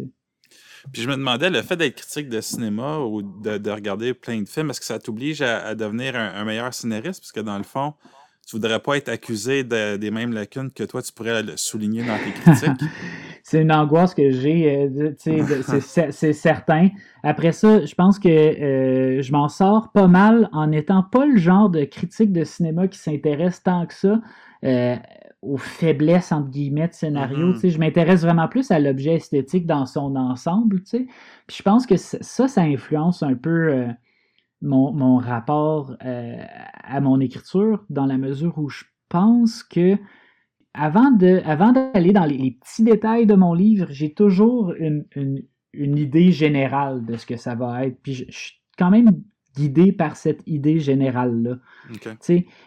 [0.92, 4.42] Puis je me demandais, le fait d'être critique de cinéma ou de, de regarder plein
[4.42, 7.20] de films, est-ce que ça t'oblige à, à devenir un, un meilleur scénariste?
[7.20, 7.94] Parce que dans le fond,
[8.46, 12.02] tu voudrais pas être accusé de- des mêmes lacunes que toi, tu pourrais le souligner
[12.04, 12.88] dans tes critiques.
[13.42, 16.88] C'est une angoisse que j'ai, euh, c'est- certain.
[17.22, 21.36] Après ça, je pense que euh, je m'en sors pas mal en n'étant pas le
[21.36, 24.20] genre de critique de cinéma qui s'intéresse tant que ça
[24.64, 24.96] euh,
[25.42, 27.48] aux faiblesses, entre guillemets, de scénario.
[27.48, 27.54] Mhm.
[27.56, 27.70] sais.
[27.70, 30.80] Je m'intéresse vraiment plus à l'objet esthétique dans son ensemble.
[30.82, 31.06] tu sais.
[31.48, 33.88] Puis je pense que ça, ça influence un peu euh,
[34.60, 36.36] mon, mon rapport euh,
[36.84, 39.96] à mon écriture dans la mesure où je pense que
[40.74, 45.04] avant de, avant d'aller dans les, les petits détails de mon livre, j'ai toujours une,
[45.16, 47.96] une, une idée générale de ce que ça va être.
[48.02, 49.10] Puis je, je suis quand même
[49.56, 51.56] guidé par cette idée générale-là.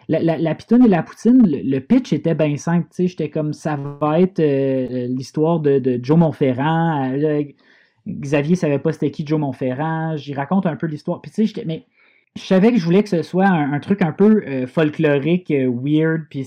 [0.08, 2.86] La, la, la pitoune et la poutine, le, le pitch était bien simple.
[2.96, 7.12] J'étais comme ça va être euh, l'histoire de, de Joe Montferrand.
[7.12, 7.42] Euh,
[8.08, 10.16] Xavier savait pas c'était qui Joe Montferrand.
[10.16, 11.20] J'y raconte un peu l'histoire.
[11.20, 11.86] Puis tu sais, j'étais- mais
[12.36, 15.50] je savais que je voulais que ce soit un, un truc un peu euh, folklorique,
[15.50, 16.26] euh, weird.
[16.30, 16.46] Puis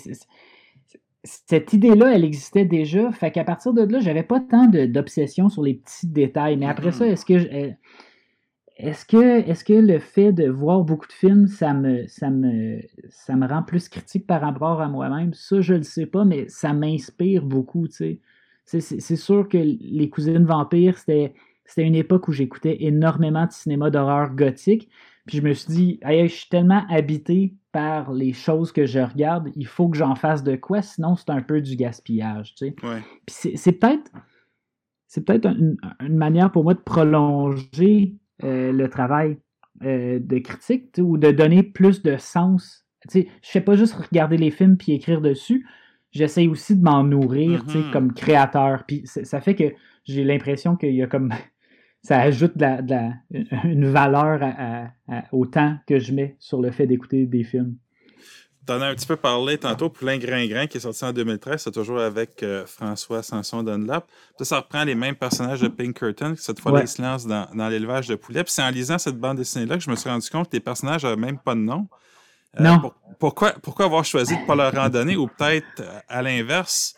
[1.23, 3.11] cette idée-là, elle existait déjà.
[3.11, 6.57] Fait qu'à partir de là, j'avais pas tant d'obsession sur les petits détails.
[6.57, 7.73] Mais après ça, est-ce que je-
[8.77, 12.79] est-ce que, est que le fait de voir beaucoup de films, ça me, ça me,
[13.09, 15.33] ça me rend plus critique par rapport à moi-même?
[15.33, 18.19] Ça, je le sais pas, mais ça m'inspire beaucoup, tu
[18.65, 18.79] sais.
[18.79, 21.33] C'est- sûr que Les Cousines Vampires, c'était
[21.65, 24.89] c'était une époque où j'écoutais énormément de cinéma d'horreur gothique.
[25.27, 28.99] Puis je me suis dit, Hey, je suis tellement habité par les choses que je
[28.99, 32.67] regarde, il faut que j'en fasse de quoi, sinon c'est un peu du gaspillage, tu
[32.69, 32.75] sais.
[32.83, 33.01] Ouais.
[33.27, 34.11] Puis c'est- peut-être
[35.07, 39.37] c'est peut-être une, une manière pour moi de prolonger euh, le travail
[39.83, 42.85] euh, de critique ou de donner plus de sens.
[43.09, 45.65] Tu sais, je fais pas juste regarder les films puis écrire dessus.
[46.11, 47.91] J'essaie aussi de m'en nourrir tu sais, Mhm.
[47.91, 48.83] comme créateur.
[48.87, 49.73] Puis ça fait que
[50.05, 51.31] j'ai l'impression qu'il y a comme
[52.01, 56.13] ça ajoute de la, de la- une valeur à- à- à- au temps que je
[56.13, 57.75] mets sur le fait d'écouter des films.
[58.65, 61.71] T'en as un petit peu parlé tantôt, Plein Grain-Grain, qui est sorti en 2013, c'est
[61.71, 64.05] toujours avec euh, François Sanson Dunlap.
[64.37, 66.81] Ça, ça reprend les mêmes personnages de Pinkerton, cette fois Ouais.
[66.83, 68.43] ils se lancent dans, dans l'élevage de poulets.
[68.43, 70.59] Puis c'est en lisant cette bande dessinée-là que je me suis rendu compte que les
[70.59, 71.87] personnages n'avaient même pas de nom.
[72.59, 72.79] Euh, Non.
[72.79, 76.21] pour- pourquoi, pourquoi avoir choisi de ne pas leur en donner, ou peut-être euh, à
[76.21, 76.93] l'inverse,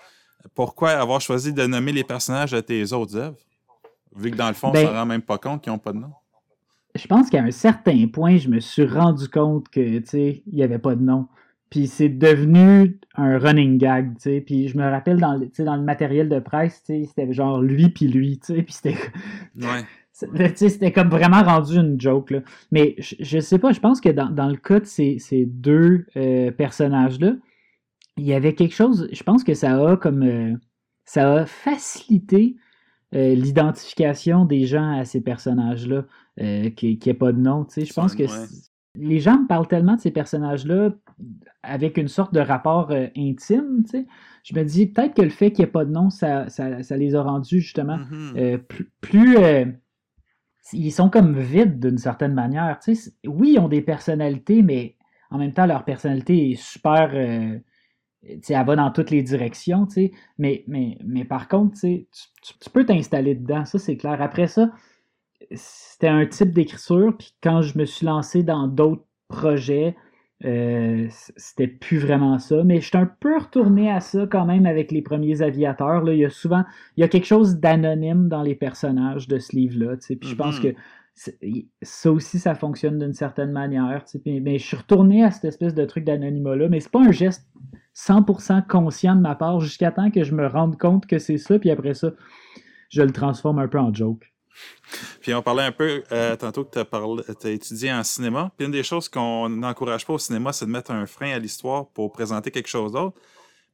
[0.53, 3.37] pourquoi avoir choisi de nommer les personnages de tes autres œuvres?
[4.15, 5.93] Vu que dans le fond, Ben- on s'en rend même pas compte qu'ils n'ont pas
[5.93, 6.11] de nom.
[6.95, 10.55] je pense qu'à un certain point, je me suis rendu compte que, tu sais, il
[10.55, 11.27] n'y avait pas de nom.
[11.69, 14.41] Puis c'est devenu un running gag, tu sais.
[14.41, 17.05] Puis je me rappelle dans le, tu sais, dans le matériel de presse, tu sais,
[17.07, 18.61] c'était genre lui puis lui, tu sais.
[18.63, 18.97] Puis c'était,
[19.55, 19.85] Ouais.
[20.11, 22.39] c'est- tu sais, c'était comme vraiment rendu une joke, là.
[22.71, 25.45] Mais je, je sais pas, je pense que dans, dans le cas de ces, ces
[25.45, 27.35] deux euh, personnages-là,
[28.17, 30.55] il y avait quelque chose, je pense que ça a comme, euh,
[31.05, 32.57] ça a facilité
[33.13, 36.05] euh, l'identification des gens à ces personnages-là,
[36.39, 37.65] euh, qui n'y ait pas de nom.
[37.65, 37.85] tu sais.
[37.85, 38.47] Je pense que Ouais.
[38.95, 40.91] les gens me parlent tellement de ces personnages-là
[41.63, 43.83] avec une sorte de rapport euh, intime.
[43.83, 44.05] tu sais.
[44.43, 46.81] Je me dis peut-être que le fait qu'il n'y ait pas de nom, ça, ça,
[46.83, 48.33] ça les a rendus justement Mhm.
[48.37, 48.89] euh, plus.
[49.01, 49.37] plus,
[50.73, 52.79] ils sont comme vides d'une certaine manière.
[52.83, 53.11] tu sais.
[53.21, 54.95] C'est- Oui, ils ont des personnalités, mais
[55.29, 57.11] en même temps, leur personnalité est super.
[58.29, 59.87] Euh, elle va dans toutes les directions.
[60.37, 62.07] Mais, mais, mais par contre, tu,
[62.73, 64.21] peux t'installer dedans, ça c'est clair.
[64.21, 64.69] Après ça,
[65.51, 69.95] c'était un type d'écriture, puis quand je me suis lancé dans d'autres projets,
[70.43, 72.63] euh, c'était plus vraiment ça.
[72.63, 76.03] Mais je suis un peu retourné à ça quand même avec les premiers aviateurs.
[76.03, 76.13] Là.
[76.13, 76.63] Il y a souvent,
[76.97, 80.15] il y a quelque chose d'anonyme dans les personnages de ce livre-là, tu sais.
[80.15, 80.73] Puis je pense Mhm.
[80.73, 80.79] que
[81.13, 84.05] ça aussi, ça fonctionne d'une certaine manière.
[84.25, 87.47] Mais, je suis retourné à cette espèce de truc d'anonymat-là, mais c'est pas un geste
[87.95, 91.59] 100% conscient de ma part jusqu'à temps que je me rende compte que c'est ça,
[91.59, 92.11] puis après ça,
[92.89, 94.31] je le transforme un peu en joke.
[95.21, 98.51] Puis on parlait un peu euh, tantôt que tu as, étudié en cinéma.
[98.57, 101.39] Puis une des choses qu'on n'encourage pas au cinéma, c'est de mettre un frein à
[101.39, 103.17] l'histoire pour présenter quelque chose d'autre.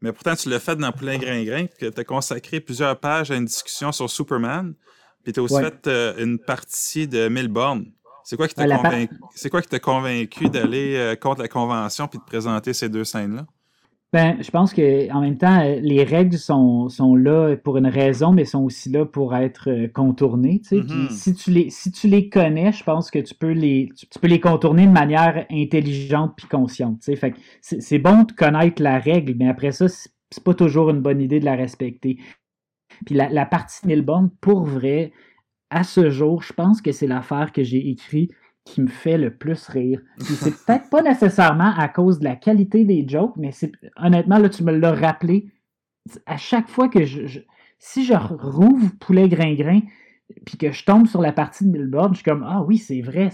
[0.02, 3.32] Mais pourtant, tu l'as fait dans Poulain Grain Grain, puis tu as consacré plusieurs pages
[3.32, 4.76] à une discussion sur Superman.
[5.28, 7.84] Puis tu as aussi fait euh, une partie de Milborn.
[8.24, 13.04] C'est quoi qui t'a convaincu, d'aller euh, contre la convention puis de présenter ces deux
[13.04, 13.46] scènes-là?
[14.14, 17.88] Ben, je pense que en même temps, euh, les règles sont, sont là pour une
[17.88, 20.62] raison, mais sont aussi là pour être contournées.
[20.72, 21.12] Mm-hmm.
[21.12, 24.28] si, tu les, si tu les connais, je pense que tu peux les, tu, peux
[24.28, 27.04] les contourner de manière intelligente puis consciente.
[27.04, 31.20] Fait c'est bon de connaître la règle, mais après ça, c'est pas toujours une bonne
[31.20, 32.18] idée de la respecter.
[33.06, 35.12] Puis la, la partie Milborn, pour vrai,
[35.70, 38.32] à ce jour, je pense que c'est l'affaire que j'ai écrite
[38.68, 40.02] qui me fait le plus rire.
[40.20, 44.50] c'est peut-être pas nécessairement à cause de la qualité des jokes, mais c'est honnêtement, là,
[44.50, 45.52] tu me l'as rappelé.
[46.26, 47.40] À chaque fois que je,
[47.80, 49.82] si je rouvre Poulet Grain-Grain,
[50.46, 53.02] puis que je tombe sur la partie de Milborn, je suis comme Ah oui, c'est
[53.02, 53.30] vrai.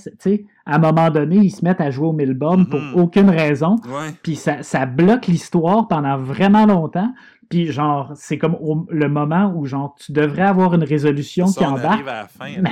[0.66, 3.00] À un moment donné, ils se mettent à jouer au Milborn pour mm-hmm.
[3.00, 3.78] aucune raison.
[4.22, 7.12] Puis ça, ça bloque l'histoire pendant vraiment longtemps.
[7.50, 8.58] Puis genre, c'est comme
[8.90, 12.08] le moment où genre tu devrais avoir une résolution qui embarque.
[12.08, 12.64] À, la fin,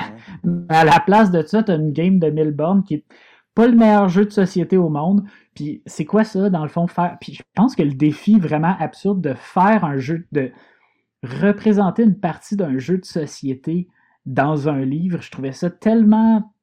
[0.69, 3.05] à la place de ça, tu as une game de Milborn qui est
[3.53, 5.23] pas le meilleur jeu de société au monde.
[5.55, 7.17] Puis c'est quoi ça, dans le fond, faire.
[7.19, 10.51] Puis je pense que le défi vraiment absurde de faire un jeu, de
[11.23, 13.87] représenter une partie d'un jeu de société
[14.25, 16.53] dans un livre, je trouvais ça tellement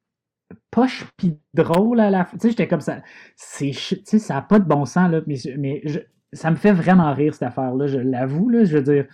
[0.71, 2.37] poche puis drôle à la fois.
[2.39, 3.01] Tu sais, j'étais comme ça.
[3.35, 5.99] C'est, ça n'a pas de bon sens, là, mais, mais je,
[6.33, 8.51] ça me fait vraiment rire cette affaire-là, je l'avoue.
[8.51, 9.05] je veux dire,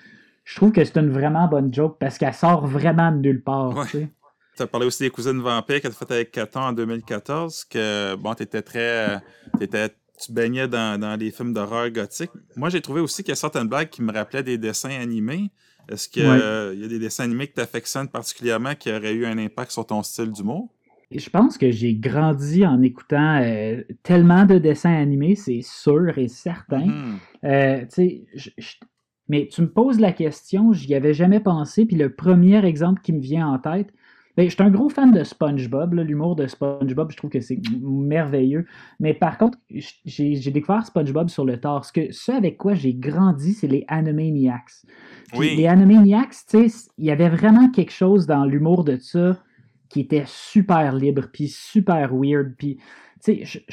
[0.43, 3.88] je trouve que c'est une vraiment bonne joke parce qu'elle sort vraiment de nulle part.
[3.88, 8.15] Tu as parlé aussi des cousines vampires que tu fait avec Caton en 2014, que
[8.15, 9.19] bon, étais très.
[9.60, 12.31] Étais, tu baignais dans, dans les films d'horreur gothique.
[12.55, 15.51] Moi, j'ai trouvé aussi qu'il y a certaines blagues qui me rappelaient des dessins animés.
[15.89, 16.28] Est-ce qu'il y
[16.86, 20.02] a des dessins animés que tu affectionnes particulièrement qui auraient eu un impact sur ton
[20.04, 20.69] style d'humour?
[21.12, 26.28] je pense que j'ai grandi en écoutant euh, tellement de dessins animés, c'est sûr et
[26.28, 26.88] certain.
[26.88, 27.86] Mm-hmm.
[27.86, 27.86] Euh,
[29.28, 33.13] mais tu me poses la question, j'y avais jamais pensé, puis le premier exemple qui
[33.13, 33.89] me vient en tête,
[34.38, 37.60] ben, je suis un gros fan de SpongeBob, l'humour de SpongeBob, je trouve que c'est
[37.82, 38.65] merveilleux.
[39.00, 41.86] Mais par contre, j'ai découvert SpongeBob sur le tard.
[41.86, 44.84] Ce, que, ce avec quoi j'ai grandi, c'est les Animaniacs.
[45.38, 45.56] Oui.
[45.56, 49.38] Les Animaniacs, tu sais, il y avait vraiment quelque chose dans l'humour de ça
[49.89, 52.56] qui était super libre, puis super weird.
[52.58, 52.78] Puis,
[53.24, 53.63] tu sais,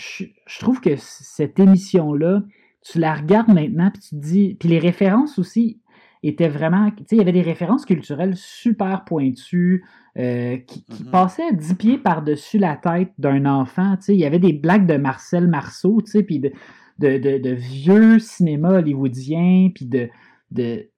[0.47, 2.43] je, trouve que cette émission-là,
[2.83, 4.57] tu la regardes maintenant, puis tu te dis.
[4.59, 5.81] Puis les références aussi
[6.23, 6.91] étaient vraiment.
[6.91, 9.85] Tu sais, il y avait des références culturelles super pointues,
[10.19, 11.11] euh, qui, mm-hmm.
[11.11, 13.97] passaient dix pieds par-dessus la tête d'un enfant.
[13.97, 16.51] Tu sais, il y avait des blagues de Marcel Marceau, tu sais, puis de,
[16.99, 20.09] de, vieux cinéma hollywoodien, puis de.
[20.51, 20.89] de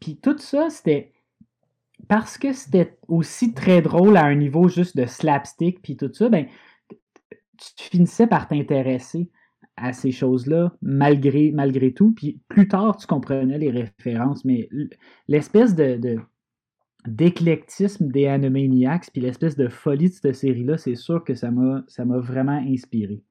[0.00, 1.12] puis tout ça, c'était
[2.08, 6.28] parce que c'était aussi très drôle à un niveau juste de slapstick puis tout ça,
[6.28, 6.46] ben,
[6.88, 9.30] tu finissais par t'intéresser
[9.76, 12.12] à ces choses-là malgré, malgré tout.
[12.12, 14.68] Puis plus tard, tu comprenais les références, mais
[15.28, 16.18] l'espèce de,
[17.06, 21.82] d'éclectisme des Animaniacs puis l'espèce de folie de cette série-là, c'est sûr que ça m'a,
[21.88, 23.22] ça m'a vraiment inspiré.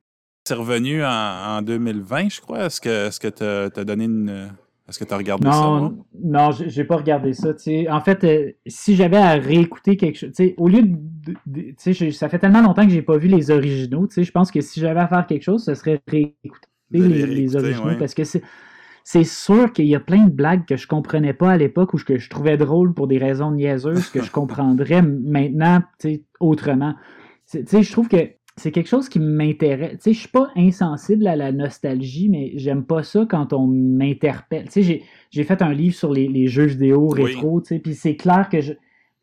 [0.48, 2.66] C'est revenu en, 2020, je crois.
[2.66, 3.44] Est-ce que, est-ce que tu
[3.80, 4.52] as donné une,
[4.88, 5.96] est-ce que tu as regardé non, ça?
[6.24, 7.54] Non, j'ai pas regardé ça.
[7.90, 10.84] En fait, euh, si j'avais à réécouter quelque chose, au lieu
[11.48, 12.12] de.
[12.12, 14.08] ça fait tellement longtemps que j'ai pas vu les originaux.
[14.16, 17.98] Je pense que si j'avais à faire quelque chose, ce serait réécouter les, originaux.
[17.98, 21.58] Parce que c'est sûr qu'il y a plein de blagues que je comprenais pas à
[21.58, 25.82] l'époque ou que je trouvais drôles pour des raisons niaiseuses que je comprendrais maintenant
[26.40, 26.94] autrement.
[27.52, 29.98] Je trouve que c'est quelque chose qui m'intéresse.
[29.98, 33.68] Tu sais, je suis pas insensible à la nostalgie, mais j'aime pas ça quand on
[33.68, 34.70] m'interpelle.
[34.70, 38.16] Tu sais, j'ai fait un livre sur les, jeux vidéo rétro, tu sais, puis c'est
[38.16, 38.58] clair que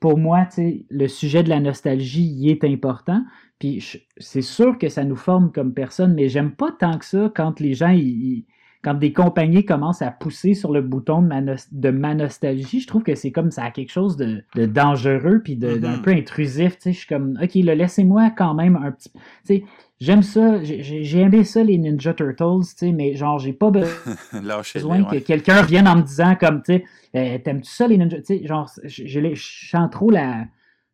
[0.00, 3.22] pour moi, tu sais, le sujet de la nostalgie y est important.
[3.58, 7.32] Puis c'est sûr que ça nous forme comme personne, mais j'aime pas tant que ça
[7.34, 8.44] quand les gens ils,
[8.82, 13.14] quand des compagnies commencent à pousser sur le bouton de ma, nostalgie, je trouve que
[13.14, 16.02] c'est comme ça a quelque chose de, dangereux puis d'un mm-hmm.
[16.02, 16.76] peu intrusif.
[16.84, 19.64] Je suis comme, OK, laissez-moi quand même un petit.
[20.00, 23.70] J'aime ça, j'ai aimé ça les Ninja Turtles, mais genre, j'ai pas
[24.34, 28.16] besoin que quelqu'un vienne en me disant comme, tu sais, euh, t'aimes-tu ça les Ninja?
[28.42, 30.46] Genre, je sens trop la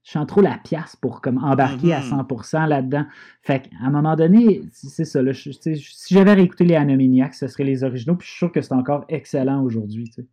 [0.09, 2.67] je sens trop la pièce pour comme embarquer à 100% mm-hmm.
[2.67, 3.05] là-dedans.
[3.43, 5.21] Fait qu'à un moment donné, c'est ça.
[5.35, 8.17] si j'avais réécouté les Animaniacs, ce serait les originaux.
[8.17, 10.11] Puis je suis sûr que c'est encore excellent aujourd'hui.
[10.15, 10.27] Puis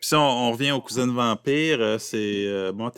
[0.00, 2.90] si on, revient aux cousines vampires, euh, c'est euh, bon,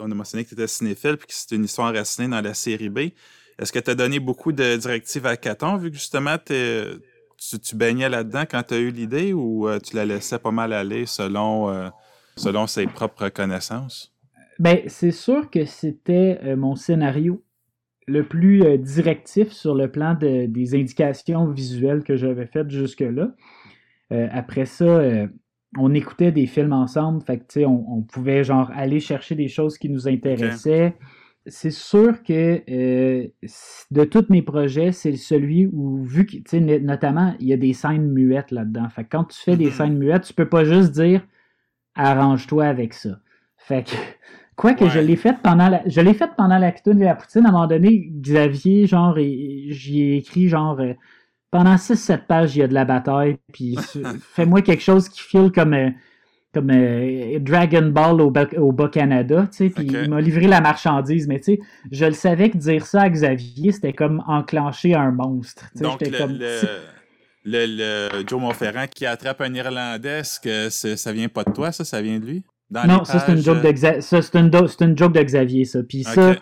[0.00, 2.52] on, a mentionné que tu étais cinéphile puis que c'est une histoire racinée dans la
[2.52, 2.98] série B.
[3.58, 6.52] Est-ce que tu as donné beaucoup de directives à Caton vu que justement tu,
[7.38, 11.06] tu, baignais là-dedans quand tu as eu l'idée ou tu la laissais pas mal aller
[11.06, 11.90] selon,
[12.36, 14.13] selon ses propres connaissances?
[14.58, 17.42] Ben, c'est sûr que c'était mon scénario
[18.06, 23.34] le plus directif sur le plan des indications visuelles que j'avais faites jusque-là.
[24.10, 25.26] après ça,
[25.76, 29.78] on écoutait des films ensemble, fait que, on, on pouvait genre aller chercher des choses
[29.78, 30.96] qui nous intéressaient.
[31.46, 33.28] C'est sûr que euh,
[33.90, 38.10] de tous mes projets, c'est celui où, vu que, notamment, il y a des scènes
[38.10, 38.88] muettes là-dedans.
[38.88, 39.72] Fait que quand tu fais des mm-hmm.
[39.72, 41.26] scènes muettes, tu peux pas juste dire
[41.96, 43.20] arrange-toi avec ça.
[43.58, 43.96] Fait que,
[44.56, 47.46] quoi que je l'ai fait pendant la, je l'ai fait pendant la de la poutine,
[47.46, 50.92] à un moment donné, Xavier, genre, j'y ai écrit, genre, euh,
[51.50, 53.76] pendant 6-7 pages, il y a de la bataille, puis
[54.34, 55.90] fais-moi quelque chose qui file comme, euh,
[56.52, 61.26] comme euh, Dragon Ball au, au Bas-Canada, tu sais, puis il m'a livré la marchandise,
[61.26, 65.10] mais tu sais, je le savais que dire ça à Xavier, c'était comme enclencher un
[65.10, 65.66] monstre.
[65.76, 66.86] Donc, le,
[67.44, 72.00] le, Joe Monferrand qui attrape un Irlandais, que ça vient pas de toi, ça, ça
[72.00, 72.44] vient de lui?
[72.70, 75.82] Non, ça, c'est une, joke de une, une joke de Xavier, ça.
[75.82, 76.34] Puis ça,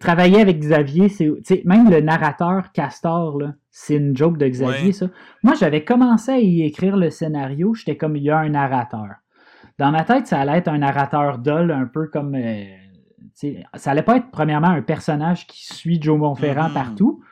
[0.00, 5.06] travailler avec Xavier, c'est même le narrateur Castor, c'est une joke de Xavier, ça.
[5.42, 9.16] Moi, j'avais commencé à y écrire le scénario, j'étais comme il y a un narrateur.
[9.78, 12.36] Dans ma tête, ça allait être un narrateur dol, un peu comme.
[12.36, 12.64] Euh,
[13.74, 16.72] ça allait pas être premièrement un personnage qui suit Joe Monferrand mm-hmm.
[16.72, 17.22] partout.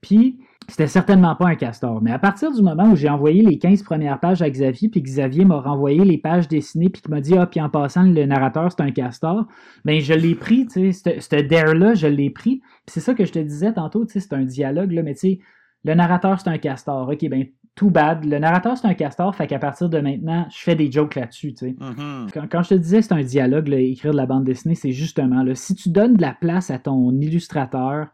[0.00, 2.00] Puis c'était certainement pas un castor.
[2.02, 5.02] Mais à partir du moment où j'ai envoyé les 15 premières pages à Xavier, puis
[5.02, 8.26] Xavier m'a renvoyé les pages dessinées, puis qu'il m'a dit Ah, puis en passant, le
[8.26, 9.46] narrateur, c'est un castor,
[9.84, 12.58] ben je l'ai pris, tu sais, ce dare-là, je l'ai pris.
[12.58, 15.14] Puis c'est ça que je te disais tantôt, tu sais, c'est un dialogue, là, mais
[15.14, 15.38] tu sais,
[15.84, 17.08] le narrateur, c'est un castor.
[17.08, 17.44] Ok, ben
[17.74, 18.24] tout bad.
[18.24, 21.54] Le narrateur, c'est un castor, fait qu'à partir de maintenant, je fais des jokes là-dessus,
[21.54, 21.76] tu sais.
[21.78, 22.48] Mm-hmm.
[22.48, 25.54] quand, je te disais c'est un dialogue, écrire de la bande dessinée, c'est justement, là,
[25.54, 28.08] si tu donnes de la place à ton illustrateur,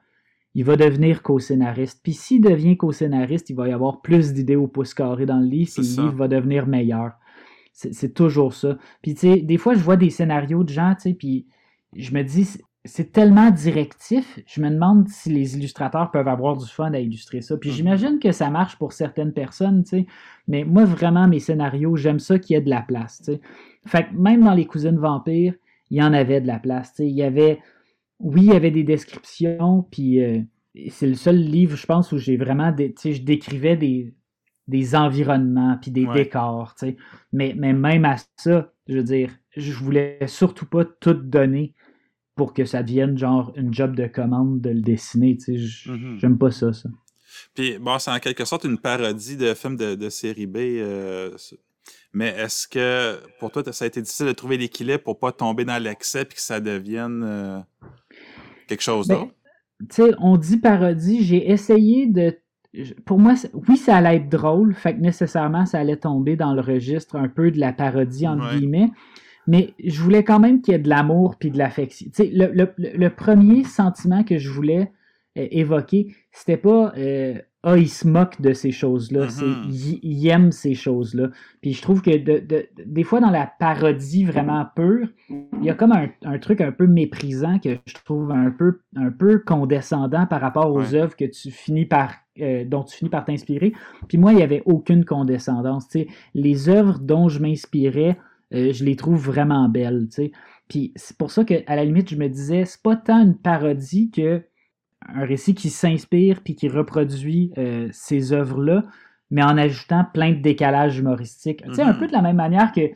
[0.54, 2.00] il va devenir co-scénariste.
[2.02, 5.46] Puis s'il devient co-scénariste, il va y avoir plus d'idées au pouce carré dans le
[5.46, 7.12] livre, puis le livre va devenir meilleur.
[7.72, 8.76] C'est toujours ça.
[9.00, 11.46] Puis tu sais, des fois, je vois des scénarios de gens, tu sais, puis
[11.94, 16.66] je me dis, c'est tellement directif, je me demande si les illustrateurs peuvent avoir du
[16.66, 17.56] fun à illustrer ça.
[17.56, 17.74] Puis mm-hmm.
[17.74, 20.06] j'imagine que ça marche pour certaines personnes, tu sais,
[20.48, 23.40] mais moi, vraiment, mes scénarios, j'aime ça qu'il y ait de la place, tu sais.
[23.86, 25.54] Fait que même dans Les Cousines Vampires,
[25.90, 27.08] il y en avait de la place, tu sais.
[27.08, 27.60] Il y avait
[28.20, 30.40] oui, il y avait des descriptions, puis euh,
[30.90, 34.14] c'est le seul livre, je pense, où j'ai vraiment, tu sais, je décrivais des,
[34.68, 36.96] des environnements, puis des décors, tu sais.
[37.32, 41.74] Mais, mais même à ça, je veux dire, je voulais surtout pas tout donner
[42.36, 45.90] pour que ça devienne genre une job de commande de le dessiner, tu sais.
[45.90, 46.18] Mm-hmm.
[46.18, 46.88] J'aime pas ça, ça.
[47.54, 50.56] Puis, bon, c'est en quelque sorte une parodie de film de, série B.
[50.56, 51.36] Euh,
[52.12, 55.64] mais est-ce que pour toi, ça a été difficile de trouver l'équilibre pour pas tomber
[55.64, 57.22] dans l'excès et que ça devienne.
[57.24, 57.60] Euh,
[58.70, 59.34] quelque chose ben, d'autre?
[59.88, 62.36] tu sais, on dit parodie, j'ai essayé de.
[63.04, 63.34] Pour moi,
[63.68, 67.28] oui, ça allait être drôle, fait que nécessairement, ça allait tomber dans le registre un
[67.28, 68.90] peu de la parodie, entre guillemets.
[69.48, 72.06] Mais je voulais quand même qu'il y ait de l'amour puis de l'affection.
[72.14, 74.92] Tu sais, le, premier sentiment que je voulais
[75.36, 79.26] euh, évoquer, c'était pas euh, ah, il se moque de ces choses-là.
[79.26, 80.00] Mm-hmm.
[80.02, 81.28] Il, aime ces choses-là.
[81.60, 85.92] Puis je trouve que des fois, dans la parodie vraiment pure, il y a comme
[85.92, 90.72] un, truc un peu méprisant que je trouve un peu, un peu condescendant par rapport
[90.72, 93.74] aux œuvres que tu finis par, euh, dont tu finis par t'inspirer.
[94.08, 95.86] Puis moi, il n'y avait aucune condescendance.
[96.34, 98.16] Les œuvres dont je m'inspirais,
[98.54, 100.08] euh, je les trouve vraiment belles.
[100.66, 104.10] Puis c'est pour ça qu'à la limite, je me disais, c'est pas tant une parodie
[104.10, 104.42] que
[105.08, 108.84] un récit qui s'inspire puis qui reproduit euh, ces œuvres-là,
[109.30, 111.62] mais en ajoutant plein de décalages humoristiques.
[111.62, 111.98] Tu sais, un mm-hmm.
[111.98, 112.90] peu de la même manière que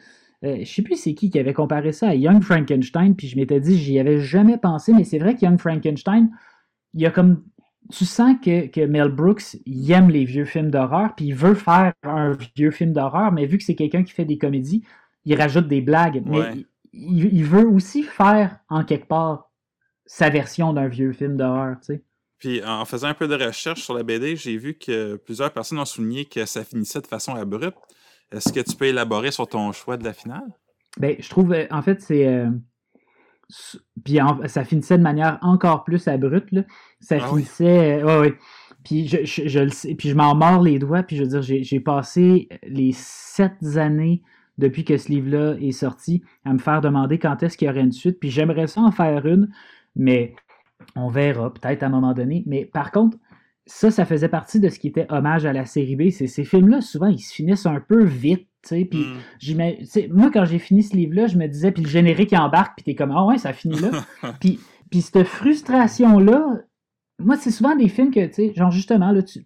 [0.45, 3.37] euh, je sais plus c'est qui qui avait comparé ça à Young Frankenstein, puis je
[3.37, 6.31] m'étais dit, j'y avais jamais pensé, mais c'est vrai que Young Frankenstein,
[6.93, 7.43] il y a comme.
[7.93, 11.93] Tu sens que, Mel Brooks, il aime les vieux films d'horreur, puis il veut faire
[12.03, 14.85] un vieux film d'horreur, mais vu que c'est quelqu'un qui fait des comédies,
[15.27, 16.23] il rajoute des blagues.
[16.25, 19.51] Mais il, veut aussi faire, en quelque part,
[20.07, 22.03] sa version d'un vieux film d'horreur, tu sais.
[22.39, 25.79] Puis en faisant un peu de recherche sur la BD, j'ai vu que plusieurs personnes
[25.79, 27.79] ont souligné que ça finissait de façon abrupte.
[28.33, 30.45] Est-ce que tu peux élaborer sur ton choix de la finale?
[30.99, 32.27] Ben, je trouve, euh, en fait, c'est.
[32.27, 32.51] Euh,
[34.05, 36.51] puis ça finissait de manière encore plus abrupte.
[36.53, 36.63] Là.
[37.01, 38.03] Ça ah finissait.
[38.03, 38.11] Oui.
[38.11, 38.31] Euh,
[38.85, 41.43] puis je, je, le sais, puis je m'en mords les doigts, puis je veux dire,
[41.43, 44.23] j'ai passé les sept années
[44.59, 47.81] depuis que ce livre-là est sorti à me faire demander quand est-ce qu'il y aurait
[47.81, 48.21] une suite.
[48.21, 49.51] Puis j'aimerais ça en faire une,
[49.97, 50.35] mais
[50.97, 52.43] on verra peut-être à un moment donné.
[52.47, 53.19] Mais par contre,
[53.67, 56.11] ça, ça faisait partie de ce qui était hommage à la série B.
[56.11, 58.49] C'est ces films-là, souvent, ils se finissent un peu vite.
[58.67, 60.13] Puis, mm.
[60.13, 62.95] moi, quand j'ai fini ce livre-là, je me disais, puis le générique embarque, puis t'es
[62.95, 63.91] comme, ah ouais, ça finit là.
[64.41, 64.59] puis,
[64.91, 66.63] puis cette frustration-là,
[67.19, 69.45] moi, c'est souvent des films que, tu sais, genre justement, là, tu,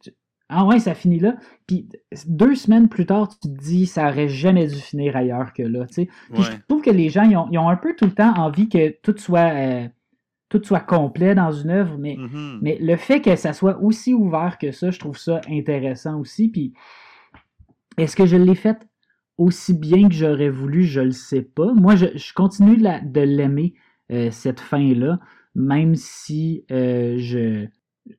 [0.48, 1.36] ah ouais, ça finit là.
[1.66, 1.88] Puis
[2.26, 5.86] deux semaines plus tard, tu te dis, ça aurait jamais dû finir ailleurs que là.
[5.86, 6.08] Tu sais.
[6.32, 8.96] Puis je trouve que les gens, ils ont, un peu tout le temps envie que
[9.02, 9.88] tout soit, euh,
[10.48, 12.58] tout soit complet dans une œuvre, mais, mm-hmm.
[12.62, 16.48] mais le fait que ça soit aussi ouvert que ça, je trouve ça intéressant aussi.
[16.48, 16.72] Puis
[17.96, 18.78] est-ce que je l'ai fait
[19.36, 20.84] aussi bien que j'aurais voulu?
[20.84, 21.72] Je le sais pas.
[21.74, 23.74] Moi, je, continue de l'aimer,
[24.10, 25.20] euh, cette fin-là,
[25.54, 27.68] même si euh, je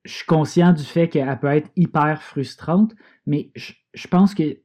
[0.04, 2.94] je suis conscient du fait qu'elle peut être hyper frustrante,
[3.26, 4.60] mais je, pense que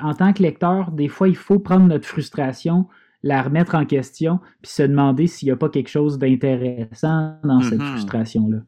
[0.00, 2.86] en tant que lecteur, des fois, il faut prendre notre frustration,
[3.22, 7.60] la remettre en question, puis se demander s'il n'y a pas quelque chose d'intéressant dans
[7.60, 7.90] cette mm-hmm.
[7.92, 8.58] frustration-là.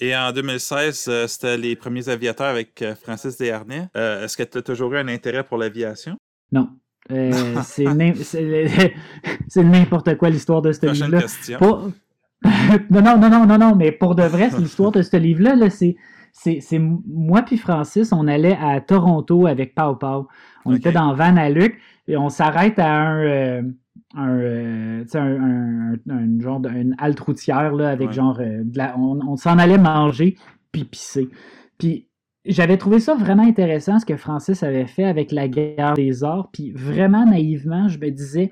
[0.00, 3.88] Et en 2016, euh, c'était les premiers aviateurs avec euh, Francis Desharnais.
[3.96, 6.16] Euh, est-ce que tu as toujours eu un intérêt pour l'aviation?
[6.52, 6.68] Non.
[7.08, 7.84] c'est
[9.56, 11.22] n'importe quoi l'histoire de ce livre-là.
[12.90, 15.70] non, non, non, non, non, non, mais pour de vrai, l'histoire de ce livre-là, -là,
[15.70, 20.28] c'est moi puis Francis, on allait à Toronto avec Pau Pau.
[20.64, 23.62] On était dans Van Luc et on s'arrête à un, euh,
[24.16, 28.64] euh, un, un, genre d'une halte routière là, avec genre euh,
[28.96, 30.36] on, s'en allait manger
[30.72, 31.28] puis pisser.
[31.78, 32.08] Puis
[32.46, 36.48] j'avais trouvé ça vraiment intéressant ce que Francis avait fait avec la guerre des arts.
[36.52, 38.50] Puis vraiment naïvement, je me disais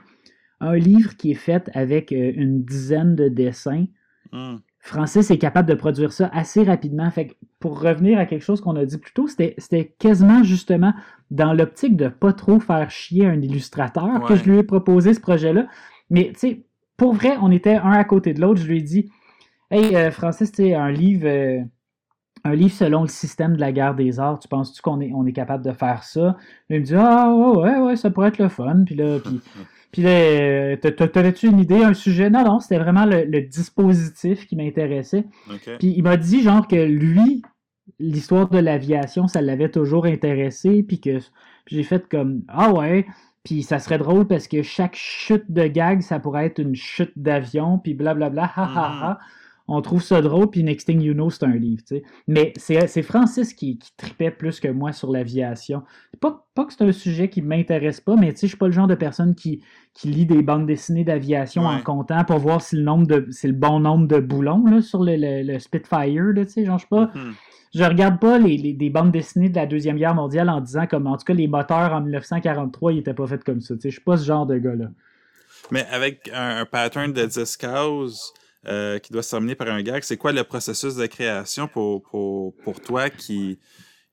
[0.61, 3.87] un livre qui est fait avec euh, une dizaine de dessins.
[4.33, 4.57] Hmm.
[4.87, 7.11] Francis est capable de produire ça assez rapidement.
[7.11, 10.95] Fait pour revenir à quelque chose qu'on a dit plus tôt, c'était quasiment justement
[11.33, 15.19] dans l'optique de pas trop faire chier un illustrateur que je lui ai proposé ce
[15.19, 15.67] projet-là.
[16.09, 16.63] Mais tu sais,
[16.97, 18.61] pour vrai, on était un à côté de l'autre.
[18.61, 19.11] Je lui ai dit
[19.73, 21.27] Hey euh, Francis, tu un livre.
[21.27, 21.65] Euh,
[22.45, 25.27] un livre selon le système de la guerre des arts, tu penses-tu qu'on est, on
[25.27, 26.37] est capable de faire ça?
[26.71, 28.85] Il me dit Ah ouais, ouais, ça pourrait être le fun.
[28.87, 29.41] Puis là, puis
[29.97, 32.29] Puis là, t'avais-tu une idée, un sujet?
[32.29, 35.25] Non, non, c'était vraiment le, dispositif qui m'intéressait.
[35.79, 37.41] Puis il m'a dit, genre, que lui,
[37.99, 41.17] l'histoire de l'aviation, ça l'avait toujours intéressé, puis que
[41.67, 43.07] j'ai fait comme, ah ouais,
[43.43, 47.15] puis ça serait drôle parce que chaque chute de gag, ça pourrait être une chute
[47.17, 49.19] d'avion, puis blablabla, ha ha ha.
[49.69, 51.83] On trouve ça drôle, puis Next Thing You Know, c'est un livre.
[51.87, 52.03] sais.
[52.29, 55.83] Mais c'est Francis qui, qui, tripait plus que moi sur l'aviation.
[56.21, 58.87] Pas, pas que c'est un sujet qui m'intéresse pas, mais je suis pas le genre
[58.87, 59.63] de personne qui,
[59.93, 63.49] qui lit des bandes dessinées d'aviation en comptant pour voir si le nombre de c'est
[63.49, 66.23] le bon nombre de boulons là, sur le, le, Spitfire.
[66.23, 67.07] Là, genre, je pas.
[67.07, 67.33] Mm-hmm.
[67.75, 70.87] Je regarde pas les, les, des bandes dessinées de la Deuxième Guerre mondiale en disant
[70.87, 73.75] comme en tout cas les moteurs en 1943 ils étaient pas faits comme ça.
[73.83, 74.87] Je suis pas ce genre de gars-là.
[75.71, 77.59] Mais avec un, pattern de 10
[78.69, 80.03] euh, qui doit se terminer par un gag.
[80.03, 83.59] C'est quoi le processus de création pour, pour, pour toi qui,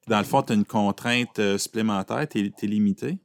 [0.08, 3.18] dans le fond, tu as une contrainte euh, supplémentaire, tu es, limité?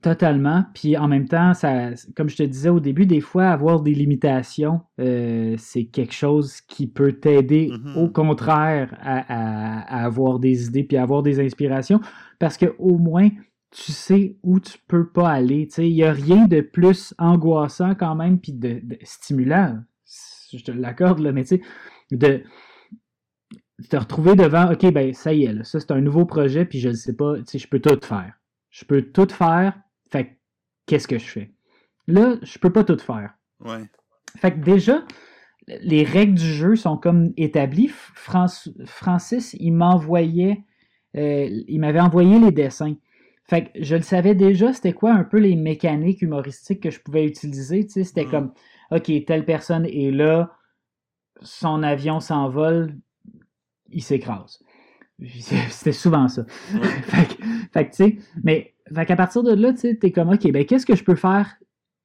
[0.00, 0.64] Totalement.
[0.72, 3.92] Puis en même temps, ça, comme je te disais au début, des fois, avoir des
[3.92, 7.98] limitations, euh, c'est quelque chose qui peut t'aider mm-hmm.
[7.98, 12.00] au contraire à, avoir des idées puis à avoir des inspirations
[12.38, 13.28] parce qu'au moins,
[13.72, 15.68] tu sais où tu peux pas aller.
[15.78, 19.80] Il n'y a rien de plus angoissant quand même puis de stimulant
[20.58, 21.62] je te l'accorde, mais tu sais,
[22.10, 22.42] de
[23.88, 26.90] te retrouver devant, OK, ben ça y est, ça c'est un nouveau projet, puis je
[26.90, 28.34] ne sais pas, tu sais, je peux tout faire.
[28.70, 29.78] Je peux tout faire,
[30.10, 30.38] fait
[30.86, 31.52] qu'est-ce que je fais?
[32.06, 33.34] Là, je peux pas tout faire.
[33.60, 33.84] Ouais.
[34.36, 35.04] Fait que déjà,
[35.66, 37.90] les règles du jeu sont comme établies.
[38.14, 40.64] Francis, il m'envoyait,
[41.16, 42.96] euh, il m'avait envoyé les dessins.
[43.44, 47.00] Fait que je le savais déjà, c'était quoi un peu les mécaniques humoristiques que je
[47.00, 47.84] pouvais utiliser.
[47.84, 48.30] Tu sais, c'était mm.
[48.30, 48.52] comme,
[48.90, 50.52] OK, telle personne est là,
[51.42, 52.96] son avion s'envole,
[53.90, 54.62] il s'écrase.
[55.20, 56.44] C'était souvent ça.
[57.02, 60.50] fait, que, tu sais, mais fait qu'à partir de là, tu sais, t'es comme, OK,
[60.50, 61.56] ben qu'est-ce que je peux faire?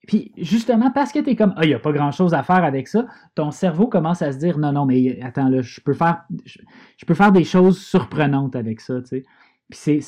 [0.07, 2.87] Puis justement, parce que t'es comme, ah, il n'y a pas grand-chose à faire avec
[2.87, 6.25] ça, ton cerveau commence à se dire, non, non, mais attends, là, je peux faire,
[6.45, 9.25] je, peux faire des choses surprenantes avec ça, tu sais.
[9.69, 10.03] Puis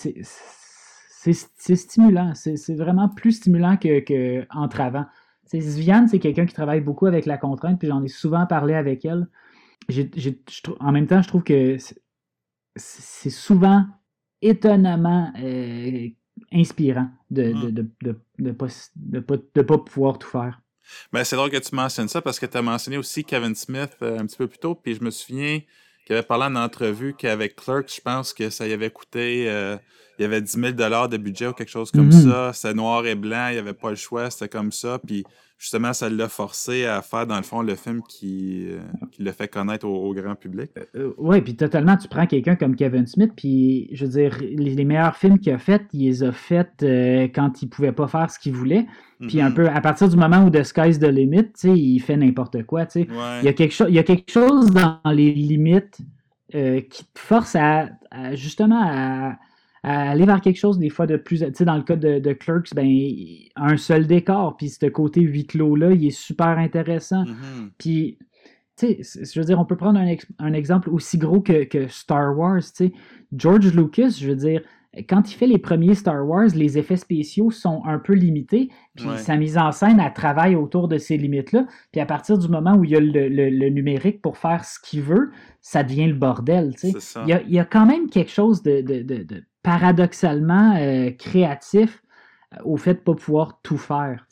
[1.33, 4.01] c'est stimulant, c'est vraiment plus stimulant qu'en
[4.67, 5.07] que.
[5.53, 9.05] Viviane, c'est quelqu'un qui travaille beaucoup avec la contrainte, puis j'en ai souvent parlé avec
[9.05, 9.27] elle.
[10.79, 11.77] en même temps, je trouve que
[12.75, 13.85] c'est souvent
[14.41, 16.07] étonnamment euh,
[16.51, 17.71] inspirant de ne mm.
[17.71, 17.89] de,
[18.39, 18.67] de, pas,
[19.63, 20.61] pas, pouvoir tout faire.
[21.11, 23.97] Ben, c'est drôle que tu mentionnes ça parce que tu as mentionné aussi Kevin Smith
[24.01, 25.59] euh, un petit peu plus tôt, puis je me souviens
[26.07, 29.75] qu'il avait parlé en entrevue qu'avec Clerks, je pense que ça y avait coûté, euh,
[30.17, 32.31] il y avait 10 000 de budget ou quelque chose comme mm-hmm.
[32.31, 32.53] ça.
[32.53, 34.99] C'était noir et blanc, il n'y avait pas le choix, c'était comme ça.
[35.05, 35.25] Puis
[35.57, 38.79] justement, ça l'a forcé à faire, dans le fond, le film qui, euh,
[39.11, 40.71] qui l'a fait connaître au, grand public.
[40.95, 44.85] Euh, oui, puis totalement, tu prends quelqu'un comme Kevin Smith, puis je veux dire, les,
[44.85, 46.85] meilleurs films qu'il a fait, il les a faits
[47.33, 48.85] quand il pouvait pas faire ce qu'il voulait.
[49.27, 49.53] Puis un mm-hmm.
[49.53, 52.85] peu, à partir du moment où The Sky's the Limit, il fait n'importe quoi.
[52.95, 53.07] Il,
[53.43, 55.97] y a quelque il y a quelque chose dans les limites
[56.51, 57.89] qui te force à
[58.35, 59.37] justement à
[59.83, 61.39] aller vers quelque chose des fois de plus.
[61.39, 62.87] Tu sais, dans le cas de, Clerks, ben,
[63.55, 67.23] un seul décor, puis ce côté huis clos-là, il est super intéressant.
[67.23, 67.69] Mm-hmm.
[67.77, 68.17] Puis,
[68.77, 72.37] tu sais, je veux dire, on peut prendre un, exemple aussi gros que, que Star
[72.37, 72.93] Wars, tu sais.
[73.35, 74.61] George Lucas, je veux dire,
[75.07, 79.07] quand il fait les premiers Star Wars, les effets spéciaux sont un peu limités, puis
[79.17, 81.67] sa mise en scène, elle travaille autour de ces limites-là.
[81.91, 85.01] Puis à partir du moment où il y a le, numérique pour faire ce qu'il
[85.01, 86.73] veut, ça devient le bordel.
[86.83, 86.93] Il
[87.27, 92.01] y, a, il y, a, quand même quelque chose de, de, paradoxalement euh, créatif
[92.53, 94.25] euh, au fait de ne pas pouvoir tout faire.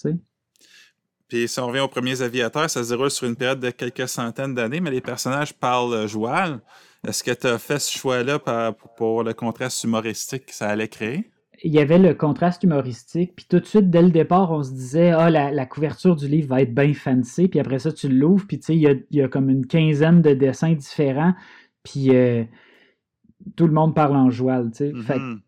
[1.27, 4.07] Puis si on revient aux premiers aviateurs, ça se déroule sur une période de quelques
[4.07, 6.61] centaines d'années, mais les personnages parlent joual.
[7.05, 8.39] Est-ce que tu as fait ce choix-là
[8.95, 11.29] pour le contraste humoristique que ça allait créer?
[11.63, 14.71] Il y avait le contraste humoristique, puis tout de suite, dès le départ, on se
[14.71, 18.45] disait Ah, la, couverture du livre va être bien fancy, puis après ça, tu l'ouvres,
[18.47, 21.33] puis tu sais, il y a, comme une quinzaine de dessins différents,
[21.83, 22.45] puis euh,
[23.55, 24.91] tout le monde parle en joual, tu sais.
[24.91, 25.39] Mm-hmm.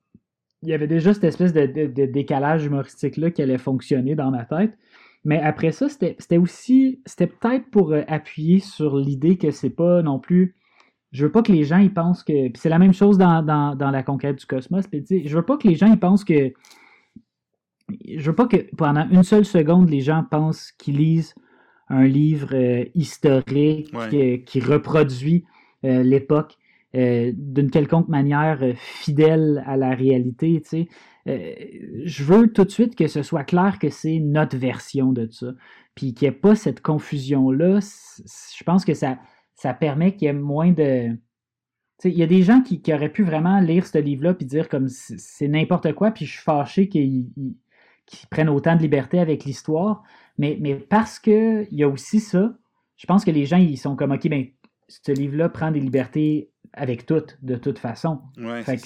[0.64, 4.78] il y avait déjà cette espèce de, décalage humoristique-là qui allait fonctionner dans ma tête.
[5.26, 10.02] Mais après ça, c'était aussi, c'était peut-être pour euh, appuyer sur l'idée que c'est pas
[10.02, 10.56] non plus
[11.12, 12.50] je veux pas que les gens ils pensent que.
[12.50, 13.42] Puis c'est la même chose dans,
[13.80, 14.86] la conquête du cosmos.
[14.92, 16.54] je veux pas que les gens ils pensent que.
[18.06, 21.34] Je veux pas que pendant une seule seconde, les gens pensent qu'ils lisent
[21.90, 25.46] un livre euh, historique euh, qui, reproduit
[25.86, 26.58] euh, l'époque
[26.98, 30.62] d'une quelconque manière fidèle à la réalité.
[31.26, 35.48] je veux tout de suite que ce soit clair que c'est notre version de ça.
[35.96, 37.80] Puis qu'il n'y ait pas cette confusion-là.
[37.80, 39.18] Je pense que ça
[39.58, 41.18] ça permet qu'il y ait moins de.
[42.04, 44.88] Il y a des gens qui, auraient pu vraiment lire ce livre-là puis dire comme
[44.88, 47.26] c'est n'importe quoi, puis je suis fâché qu'ils
[48.30, 50.04] prennent autant de liberté avec l'histoire.
[50.38, 52.56] Mais, mais parce qu'il y a aussi ça,
[52.98, 54.46] je pense que les gens, ils sont comme OK, ben,
[54.88, 58.22] ce livre-là prend des libertés avec toutes, de toute façon.
[58.64, 58.78] fait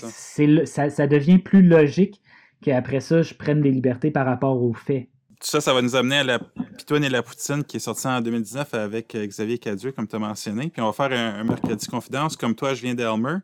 [0.66, 2.22] ça, ça devient plus logique
[2.62, 5.08] qu'après ça, je prenne des libertés par rapport aux faits
[5.42, 6.40] tout ça, ça va nous amener à la
[6.78, 10.16] Pitoine et la Poutine qui est sorti en 2019 avec euh, Xavier Cadieux, comme tu
[10.16, 10.70] as mentionné.
[10.70, 12.38] Puis on va faire un, mercredi confidence.
[12.38, 13.38] Comme toi, je viens d'Elmer.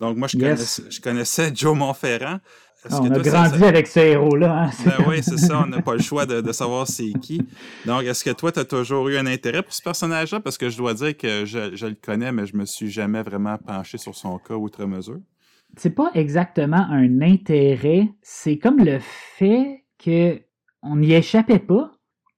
[0.00, 2.40] Donc moi, je, connaissais, Joe Montferrand.
[2.90, 4.64] Ah, on a grandi avec ce héros-là.
[4.64, 4.70] Hein?
[4.84, 5.62] Ben oui, c'est ça.
[5.64, 7.40] On n'a pas le choix de, savoir c'est qui.
[7.86, 10.40] Donc, est-ce que toi, tu as toujours eu un intérêt pour ce personnage-là?
[10.40, 13.22] Parce que je dois dire que je, je, le connais, mais je me suis jamais
[13.22, 15.20] vraiment penché sur son cas outre mesure.
[15.76, 18.08] C'est pas exactement un intérêt.
[18.22, 20.40] C'est comme le fait que
[20.82, 21.90] on n'y échappait pas.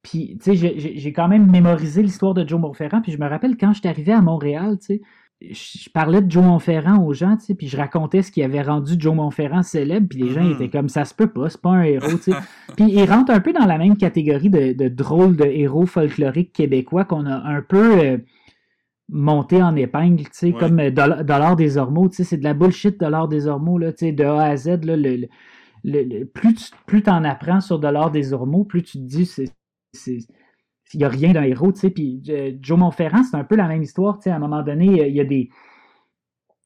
[0.02, 3.02] Puis, tu sais, j'ai quand même mémorisé l'histoire de Joe Montferrand.
[3.02, 5.00] Puis je me rappelle quand j'étais arrivé à Montréal, tu sais,
[5.42, 8.62] je parlais de Joe Montferrand aux gens, tu sais, puis je racontais ce qui avait
[8.62, 10.54] rendu Joe Montferrand célèbre, puis les gens mm-hmm.
[10.54, 12.38] étaient comme ça se peut pas, c'est pas un héros, tu sais.
[12.76, 16.52] puis il rentre un peu dans la même catégorie de, de drôles de héros folkloriques
[16.52, 18.18] québécois qu'on a un peu euh,
[19.10, 22.54] monté en épingle, tu sais, comme euh, Dollar des Ormeaux, tu sais, c'est de la
[22.54, 24.96] bullshit Dollar des Ormeaux, là, tu sais, de A à Z, là,
[25.86, 29.52] le plus tu en apprends sur de l'art des ormeaux, plus tu te dis c'est
[30.94, 31.90] il n'y a rien d'un héros, tu sais.
[31.90, 34.30] Puis euh, Joe Montferrand, c'est un peu la même histoire, tu sais.
[34.30, 35.50] À un moment donné, il y a des,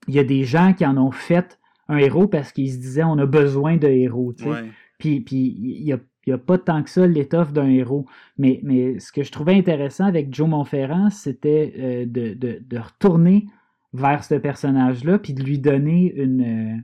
[0.09, 1.59] il y a des gens qui en ont fait
[1.89, 4.65] un héros parce qu'ils se disaient on a besoin de héros, tu sais.
[4.99, 5.99] Puis, puis il n'y a,
[6.35, 8.07] a, pas tant que ça l'étoffe d'un héros.
[8.39, 13.47] Mais, mais ce que je trouvais intéressant avec Joe Montferrand, c'était euh, de, de, retourner
[13.95, 16.81] vers ce personnage-là, puis de lui donner une, euh,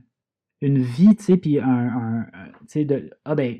[0.61, 2.25] une vie, tu sais, puis un,
[2.61, 3.57] tu sais, de, ah ben,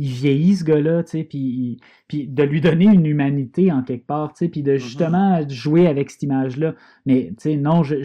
[0.00, 1.78] il vieillit ce gars-là, tu sais, puis,
[2.08, 4.78] puis de lui donner une humanité en quelque part, tu sais, puis de mm-hmm.
[4.78, 6.74] justement jouer avec cette image-là.
[7.04, 7.96] Mais, tu sais, non, je,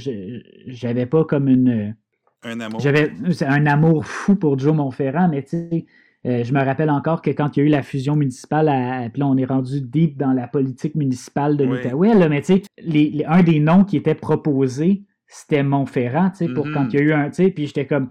[0.68, 1.96] j'avais pas comme une...
[2.44, 2.82] Un amour.
[2.82, 3.14] J'avais
[3.48, 5.86] un amour fou pour Joe Montferrand, mais tu sais,
[6.26, 9.10] euh, je me rappelle encore que quand il y a eu la fusion municipale, à,
[9.10, 13.26] puis là, on est rendu deep dans la politique municipale de l'Outaouais, mais tu sais,
[13.26, 16.90] un des noms qui était proposé, c'était Montferrand, tu sais, pour quand mm-hmm.
[16.92, 18.10] il y a eu un, tu sais, puis j'étais comme,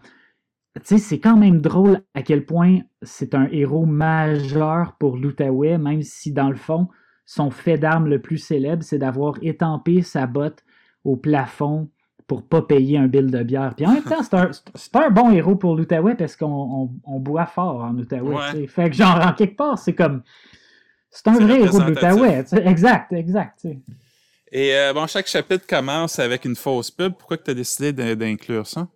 [0.82, 6.02] sais, c'est quand même drôle à quel point c'est un héros majeur pour l'Outaouais, même
[6.02, 6.88] si dans le fond,
[7.26, 10.64] son fait d'arme le plus célèbre, c'est d'avoir étampé sa botte
[11.04, 11.88] au plafond
[12.26, 13.74] pour pas payer un bill de bière.
[13.76, 17.46] Puis en même temps, c'est un, un, bon héros pour l'Outaouais parce qu'on on, boit
[17.46, 18.66] fort en Outaouais.
[18.66, 20.22] Fait que genre, en quelque part, c'est comme...
[21.10, 22.44] C'est un vrai héros de l'Outaouais.
[22.64, 23.66] Exact, exact.
[24.50, 27.12] Et euh, bon, chaque chapitre commence avec une fausse pub.
[27.14, 28.88] Pourquoi tu as décidé d'inclure ça?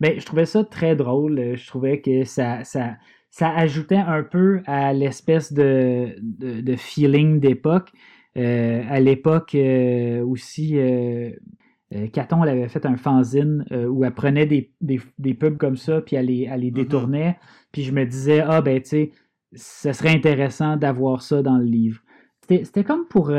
[0.00, 1.56] Ben, je trouvais ça très drôle.
[1.56, 2.96] Je trouvais que ça, ça,
[3.30, 7.92] ça ajoutait un peu à l'espèce de, de, feeling d'époque.
[8.36, 11.30] Euh, à l'époque euh, aussi, euh,
[12.12, 16.16] Caton elle avait fait un fanzine où elle prenait des, des, pubs comme ça, puis
[16.16, 16.74] elle les, elle les mm-hmm.
[16.74, 17.38] détournait.
[17.72, 19.10] Puis je me disais, ah ben tu sais,
[19.54, 22.00] ce serait intéressant d'avoir ça dans le livre.
[22.48, 23.32] C'était comme pour,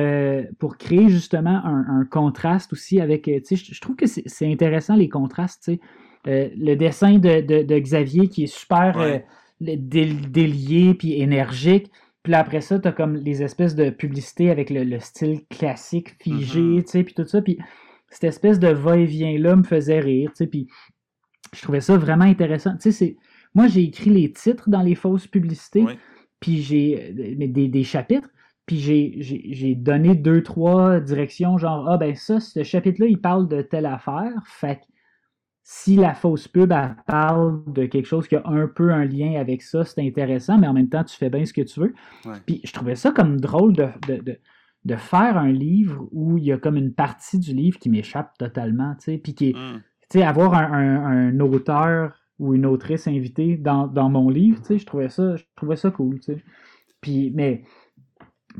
[0.57, 5.09] pour créer justement un, contraste aussi avec, tu sais, je, trouve que c'est intéressant les
[5.09, 5.79] contrastes, tu sais.
[6.25, 9.21] Le dessin de, de, Xavier qui est super
[9.59, 11.91] délié puis énergique.
[12.23, 16.59] Puis après ça, tu as comme les espèces de publicités avec le, style classique, figé,
[16.59, 16.83] mm-hmm.
[16.83, 17.41] tu sais, puis tout ça.
[17.41, 17.57] Puis
[18.09, 20.67] cette espèce de va-et-vient-là me faisait rire, tu sais, puis
[21.53, 22.73] je trouvais ça vraiment intéressant.
[22.75, 23.17] Tu sais, c'est...
[23.55, 25.85] Moi, j'ai écrit les titres dans les fausses publicités,
[26.39, 27.11] puis j'ai...
[27.11, 28.29] Des, des chapitres,
[28.65, 33.61] puis j'ai donné deux, trois directions, genre, ah ben ça, ce chapitre-là, il parle de
[33.61, 34.79] telle affaire, fait
[35.63, 36.73] si la fausse pub
[37.05, 40.67] parle de quelque chose qui a un peu un lien avec ça, c'est intéressant, mais
[40.67, 41.93] en même temps, tu fais bien ce que tu veux.
[42.45, 43.89] Puis je trouvais ça comme drôle de,
[44.83, 48.37] de, faire un livre où il y a comme une partie du livre qui m'échappe
[48.37, 49.81] totalement, tu sais, puis qui mm.
[50.09, 54.85] tu sais, avoir un, auteur ou une autrice invitée dans, mon livre, tu sais, je
[54.85, 56.43] trouvais ça, je trouvais ça cool, tu sais.
[57.01, 57.63] Puis, mais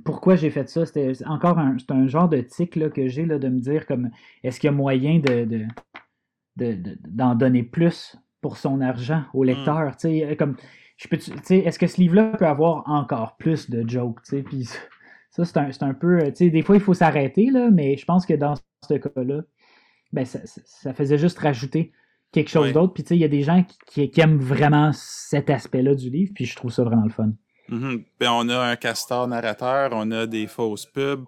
[0.05, 0.85] pourquoi j'ai fait ça?
[0.85, 4.11] C'était encore un, un genre de tic là, que j'ai de me dire comme
[4.43, 5.65] est-ce qu'il y a moyen de
[6.57, 9.47] d'en donner plus pour son argent au hmm.
[9.47, 9.91] lecteur.
[10.37, 10.57] Comme,
[10.97, 14.21] je peux, est-ce que ce livre-là peut avoir encore plus de jokes?
[14.45, 14.69] Puis
[15.29, 16.19] ça, c'est un, un, peu.
[16.31, 18.55] Des fois, il faut s'arrêter, là, mais je pense que dans
[18.87, 19.41] ce cas-là,
[20.11, 21.91] ben, ça, faisait juste rajouter
[22.31, 22.93] quelque chose d'autre.
[22.93, 26.45] Puis il y a des gens qui, qui, aiment vraiment cet aspect-là du livre, puis
[26.45, 27.31] je trouve ça vraiment le fun.
[27.69, 31.25] Ben, on a un castor narrateur, on a des fausses pubs.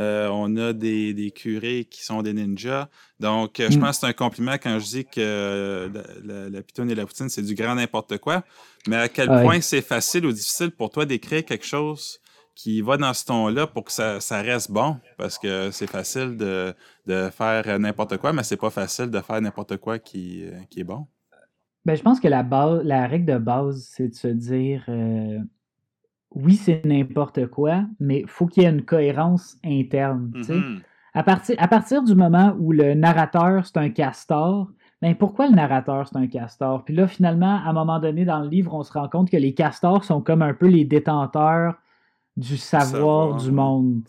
[0.00, 2.88] Euh, on a des, curés qui sont des ninjas.
[3.20, 3.80] Donc, euh, je mm.
[3.80, 5.88] pense que c'est un compliment quand je dis que euh,
[6.24, 8.42] la, la, et la poutine, c'est du grand n'importe quoi.
[8.88, 12.20] Mais à quel point c'est facile ou difficile pour toi d'écrire quelque chose
[12.54, 14.96] qui va dans ce ton-là pour que ça, reste bon?
[15.16, 16.74] Parce que c'est facile de,
[17.30, 20.44] faire n'importe quoi, mais c'est pas facile de faire n'importe quoi qui,
[20.76, 21.06] est bon.
[21.84, 24.84] Ben, je pense que la, base, la règle de base, c'est de se dire
[26.34, 30.32] oui, c'est n'importe quoi, mais il faut qu'il y ait une cohérence interne.
[30.34, 30.80] Mm-hmm.
[31.14, 34.68] à, partir, à partir du moment où le narrateur, c'est un castor,
[35.00, 36.84] ben pourquoi le narrateur, c'est un castor?
[36.84, 39.36] Puis là, finalement, à un moment donné dans le livre, on se rend compte que
[39.36, 41.74] les castors sont comme un peu les détenteurs
[42.36, 44.02] du savoir, du monde.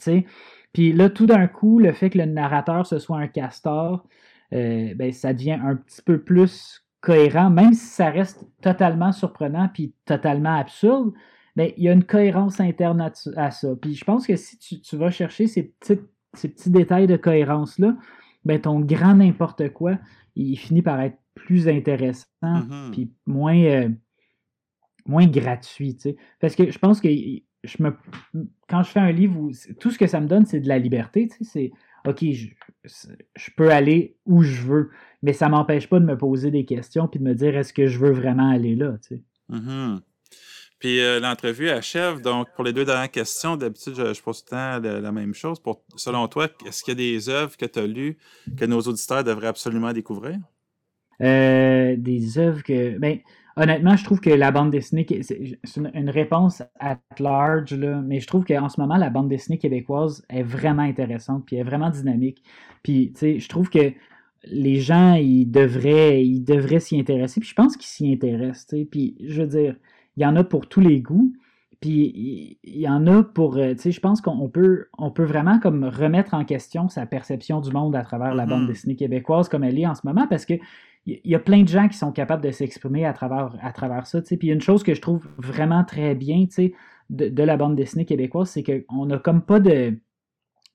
[0.74, 4.04] Puis là, tout d'un coup, le fait que le narrateur, ce soit un castor,
[4.54, 9.70] euh, ben, ça devient un petit peu plus cohérent, même si ça reste totalement surprenant
[9.72, 11.14] puis totalement absurde
[11.56, 13.76] mais il y a une cohérence interne à, ça.
[13.82, 17.96] Puis je pense que si tu, vas chercher ces, ces petits détails de cohérence-là,
[18.44, 19.98] ben ton grand n'importe quoi,
[20.36, 22.92] il finit par être plus intéressant, mm-hmm.
[22.92, 23.90] puis moins, euh,
[25.06, 25.98] moins gratuit.
[26.40, 27.96] Parce que je pense que je me,
[28.70, 30.78] quand je fais un livre où tout ce que ça me donne, c'est de la
[30.78, 31.30] liberté.
[31.42, 31.72] C'est
[32.06, 32.50] OK, je,
[32.84, 34.92] je, peux aller où je veux,
[35.24, 37.74] mais ça ne m'empêche pas de me poser des questions puis de me dire est-ce
[37.74, 38.96] que je veux vraiment aller là.
[39.50, 40.02] Mm-hmm.
[40.80, 42.22] Puis euh, l'entrevue achève.
[42.22, 45.60] Donc, pour les deux dernières questions, d'habitude, je, pose tout le temps la, même chose.
[45.60, 48.18] Pour, selon toi, est-ce qu'il y a des œuvres que tu as lues
[48.58, 50.38] que nos auditeurs devraient absolument découvrir?
[51.22, 52.98] Euh, des œuvres que.
[52.98, 53.20] Ben,
[53.56, 58.28] honnêtement, je trouve que la bande dessinée, c'est une, réponse at large, là, mais je
[58.28, 62.44] trouve qu'en ce moment, la bande dessinée québécoise est vraiment intéressante, puis est vraiment dynamique.
[62.84, 63.94] Puis, tu sais, je trouve que
[64.44, 68.76] les gens, ils devraient ils devraient s'y intéresser, puis je pense qu'ils s'y intéressent.
[68.92, 69.76] Puis, je veux dire,
[70.18, 71.34] il y en a pour tous les goûts.
[71.82, 75.26] Puis il y en a pour, euh, tu sais, je pense qu'on peut, on peut
[75.26, 78.68] vraiment comme remettre en question sa perception du monde à travers la bande mm-hmm.
[78.68, 80.54] dessinée québécoise comme elle est en ce moment, parce que
[81.06, 84.08] il y a plein de gens qui sont capables de s'exprimer à travers, à travers
[84.08, 84.22] ça.
[84.22, 84.38] Tu sais.
[84.38, 86.74] Puis une chose que je trouve vraiment très bien, tu sais,
[87.12, 90.00] de, la bande dessinée québécoise, c'est qu'on n'a comme pas de,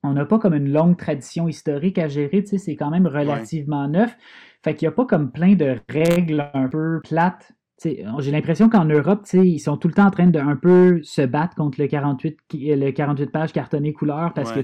[0.05, 2.43] on n'a pas comme une longue tradition historique à gérer.
[2.43, 4.17] Tu sais, c'est quand même relativement neuf.
[4.63, 8.85] Fait qu'il n'y a pas comme plein de règles un peu plates j'ai l'impression qu'en
[8.85, 11.87] Europe, ils sont tout le temps en train de un peu se battre contre le
[11.87, 14.61] 48, le 48 pages cartonné couleur parce que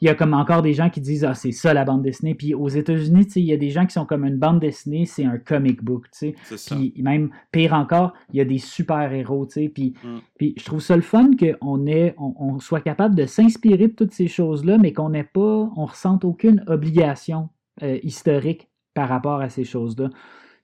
[0.00, 2.34] il y a comme encore des gens qui disent Ah, c'est ça la bande dessinée.
[2.34, 5.24] Puis aux États-Unis, il y a des gens qui sont comme une bande dessinée, c'est
[5.24, 6.06] un comic book.
[6.20, 9.46] Puis même pire encore, il y a des super-héros.
[9.46, 10.18] Puis, mm.
[10.36, 14.12] puis je trouve ça le fun qu'on on, on, soit capable de s'inspirer de toutes
[14.12, 17.48] ces choses-là, mais qu'on n'ait pas, on ressente aucune obligation
[17.82, 20.10] euh, historique par rapport à ces choses-là.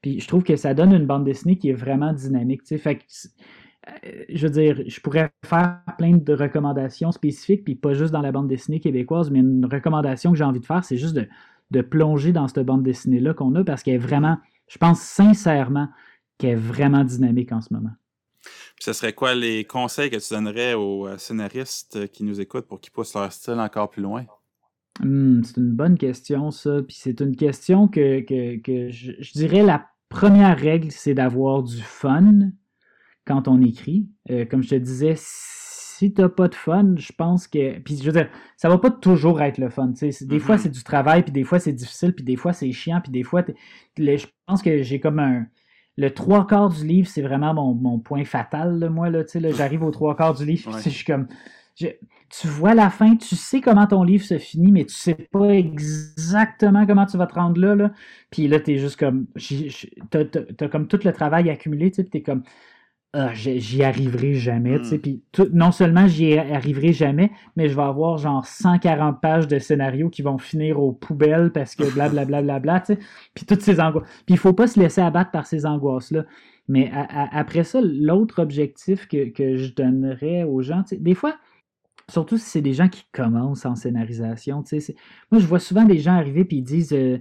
[0.04, 2.60] Puis je trouve que ça donne une bande dessinée qui est vraiment dynamique.
[2.76, 2.98] Fait
[3.88, 8.20] euh, je veux dire, je pourrais faire plein de recommandations spécifiques, puis pas juste dans
[8.20, 11.80] la bande dessinée québécoise, mais une recommandation que j'ai envie de faire, c'est juste de,
[11.80, 14.36] plonger dans cette bande dessinée-là qu'on a, parce qu'elle est vraiment,
[14.68, 15.88] je pense sincèrement
[16.36, 17.92] qu'elle est vraiment dynamique en ce moment.
[18.42, 22.66] Puis ce serait quoi les conseils que tu donnerais aux euh, scénaristes qui nous écoutent
[22.66, 24.26] pour qu'ils poussent leur style encore plus loin?
[25.00, 26.82] Hmm, c'est une bonne question, ça.
[26.86, 32.50] Puis c'est une question que, que, je, dirais la première règle, c'est d'avoir du fun
[33.24, 34.08] quand on écrit.
[34.30, 37.78] Euh, comme je te disais, si t'as pas de fun, je pense que.
[37.78, 39.88] Puis je veux dire, ça va pas toujours être le fun.
[39.88, 40.58] Des fois, mm-hmm.
[40.58, 43.22] c'est du travail, puis des fois, c'est difficile, puis des fois, c'est chiant, puis des
[43.22, 43.44] fois,
[43.96, 45.46] je pense que j'ai comme un.
[45.96, 49.10] Le trois quarts du livre, c'est vraiment mon, point fatal, moi.
[49.10, 51.28] Là, là, J'arrive au trois quarts du livre, je suis comme.
[52.40, 55.50] Tu vois la fin, tu sais comment ton livre se finit, mais tu sais pas
[55.50, 57.74] exactement comment tu vas te rendre là.
[57.74, 57.92] là.
[58.30, 59.26] Puis là, es juste comme.
[60.10, 60.24] T'as
[60.60, 62.42] as, comme tout le travail accumulé, tu es comme
[63.16, 64.80] ah, j'y arriverai jamais.
[64.80, 65.00] tu sais, hmm.
[65.00, 65.22] Puis
[65.52, 70.22] non seulement j'y arriverai jamais, mais je vais avoir genre 140 pages de scénarios qui
[70.22, 72.42] vont finir aux poubelles parce que blablabla.
[72.42, 72.96] Bla, bla, bla,
[73.34, 74.08] puis toutes ces angoisses.
[74.26, 76.24] Puis il faut pas se laisser abattre par ces angoisses-là.
[76.66, 76.90] Mais
[77.30, 81.36] après ça, l'autre objectif que, que, je donnerais aux gens, des fois,
[82.10, 84.64] surtout si c'est des gens qui commencent en scénarisation,
[85.30, 87.18] moi je vois souvent des gens arriver et ils disent euh,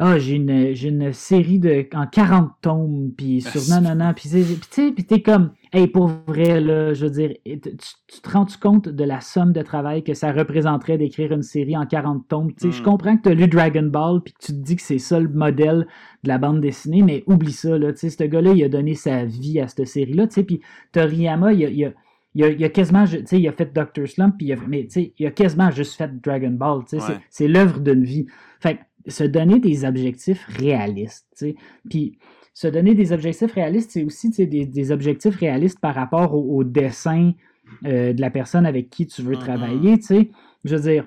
[0.00, 4.14] ah, j'ai une, j'ai une série de, en 40 tomes, puis sur non, non, non,
[4.14, 8.30] puis tu sais, puis t'es comme, hey, pour vrai, là, je veux dire, tu, te
[8.30, 11.84] rends -tu compte de la somme de travail que ça représenterait d'écrire une série en
[11.84, 12.52] 40 tomes?
[12.54, 12.84] Tu sais, je hmm.
[12.84, 15.18] comprends que tu as lu Dragon Ball, puis que tu te dis que c'est ça
[15.18, 15.88] le modèle
[16.22, 18.94] de la bande dessinée, mais oublie ça, là, tu sais, ce gars-là, il a donné
[18.94, 20.60] sa vie à cette série-là, tu sais, puis
[20.92, 21.92] Toriyama, il a, il a
[22.34, 24.90] il a, quasiment, tu sais, il a fait Doctor Slump, puis il a, mais tu
[24.90, 28.26] sais, il a quasiment juste fait Dragon Ball, tu sais, c'est l'œuvre d'une vie.
[28.60, 31.44] Fait se donner des objectifs réalistes.
[31.88, 32.18] Puis
[32.54, 37.32] se donner des objectifs réalistes, c'est aussi des, des, objectifs réalistes par rapport au, dessin
[37.84, 39.38] euh, de la personne avec qui tu veux mm-hmm.
[39.38, 40.00] travailler.
[40.64, 41.06] Je veux dire,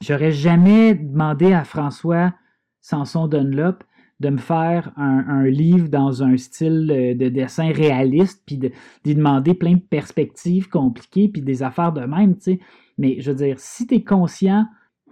[0.00, 2.32] j'aurais jamais demandé à François
[2.80, 3.82] Sanson Dunlop
[4.20, 8.70] de me faire un, livre dans un style euh, de dessin réaliste, puis de,
[9.04, 12.36] demander plein de perspectives compliquées, puis des affaires de même,
[12.98, 14.66] Mais je veux dire, si tu es conscient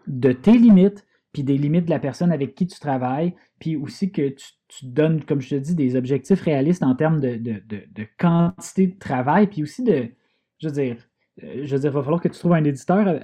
[0.07, 4.13] de tes limites, puis des limites de la personne avec qui tu travailles, puis aussi
[4.13, 8.99] que tu, donnes, comme je te dis, des objectifs réalistes en termes de, quantité de
[8.99, 10.09] travail, puis aussi de,
[10.59, 10.97] je veux dire,
[11.43, 13.21] euh, je veux dire, il va falloir que tu trouves un éditeur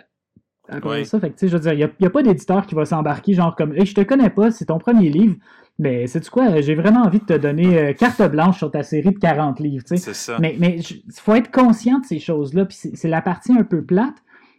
[0.72, 1.20] euh, à ça.
[1.20, 3.74] Fait que, je veux dire, il n'y a, pas d'éditeur qui va s'embarquer, genre comme,
[3.74, 5.36] hey, je te connais pas, c'est ton premier livre,
[5.78, 9.12] mais sais-tu quoi, j'ai vraiment envie de te donner euh, carte blanche sur ta série
[9.12, 10.36] de 40 livres, tu sais.
[10.40, 14.16] Mais il faut être conscient de ces choses-là, puis c'est la partie un peu plate,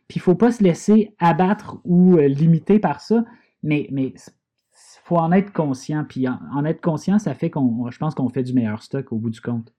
[0.08, 3.24] puis il faut pas se laisser abattre ou euh, limiter par ça,
[3.64, 4.14] mais mais
[5.06, 6.03] faut en être conscient.
[6.08, 9.18] Puis en, être conscient, ça fait qu'on, je pense qu'on fait du meilleur stock au
[9.18, 9.72] bout du compte.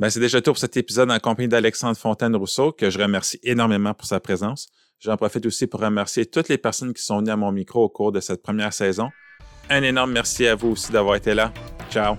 [0.00, 3.92] Ben, c'est déjà tout pour cet épisode en compagnie d'Alexandre Fontaine-Rousseau, que je remercie énormément
[3.92, 4.66] pour sa présence.
[4.98, 7.90] J'en profite aussi pour remercier toutes les personnes qui sont venues à mon micro au
[7.90, 9.10] cours de cette première saison.
[9.68, 11.52] Un énorme merci à vous aussi d'avoir été là.
[11.90, 12.16] Ciao!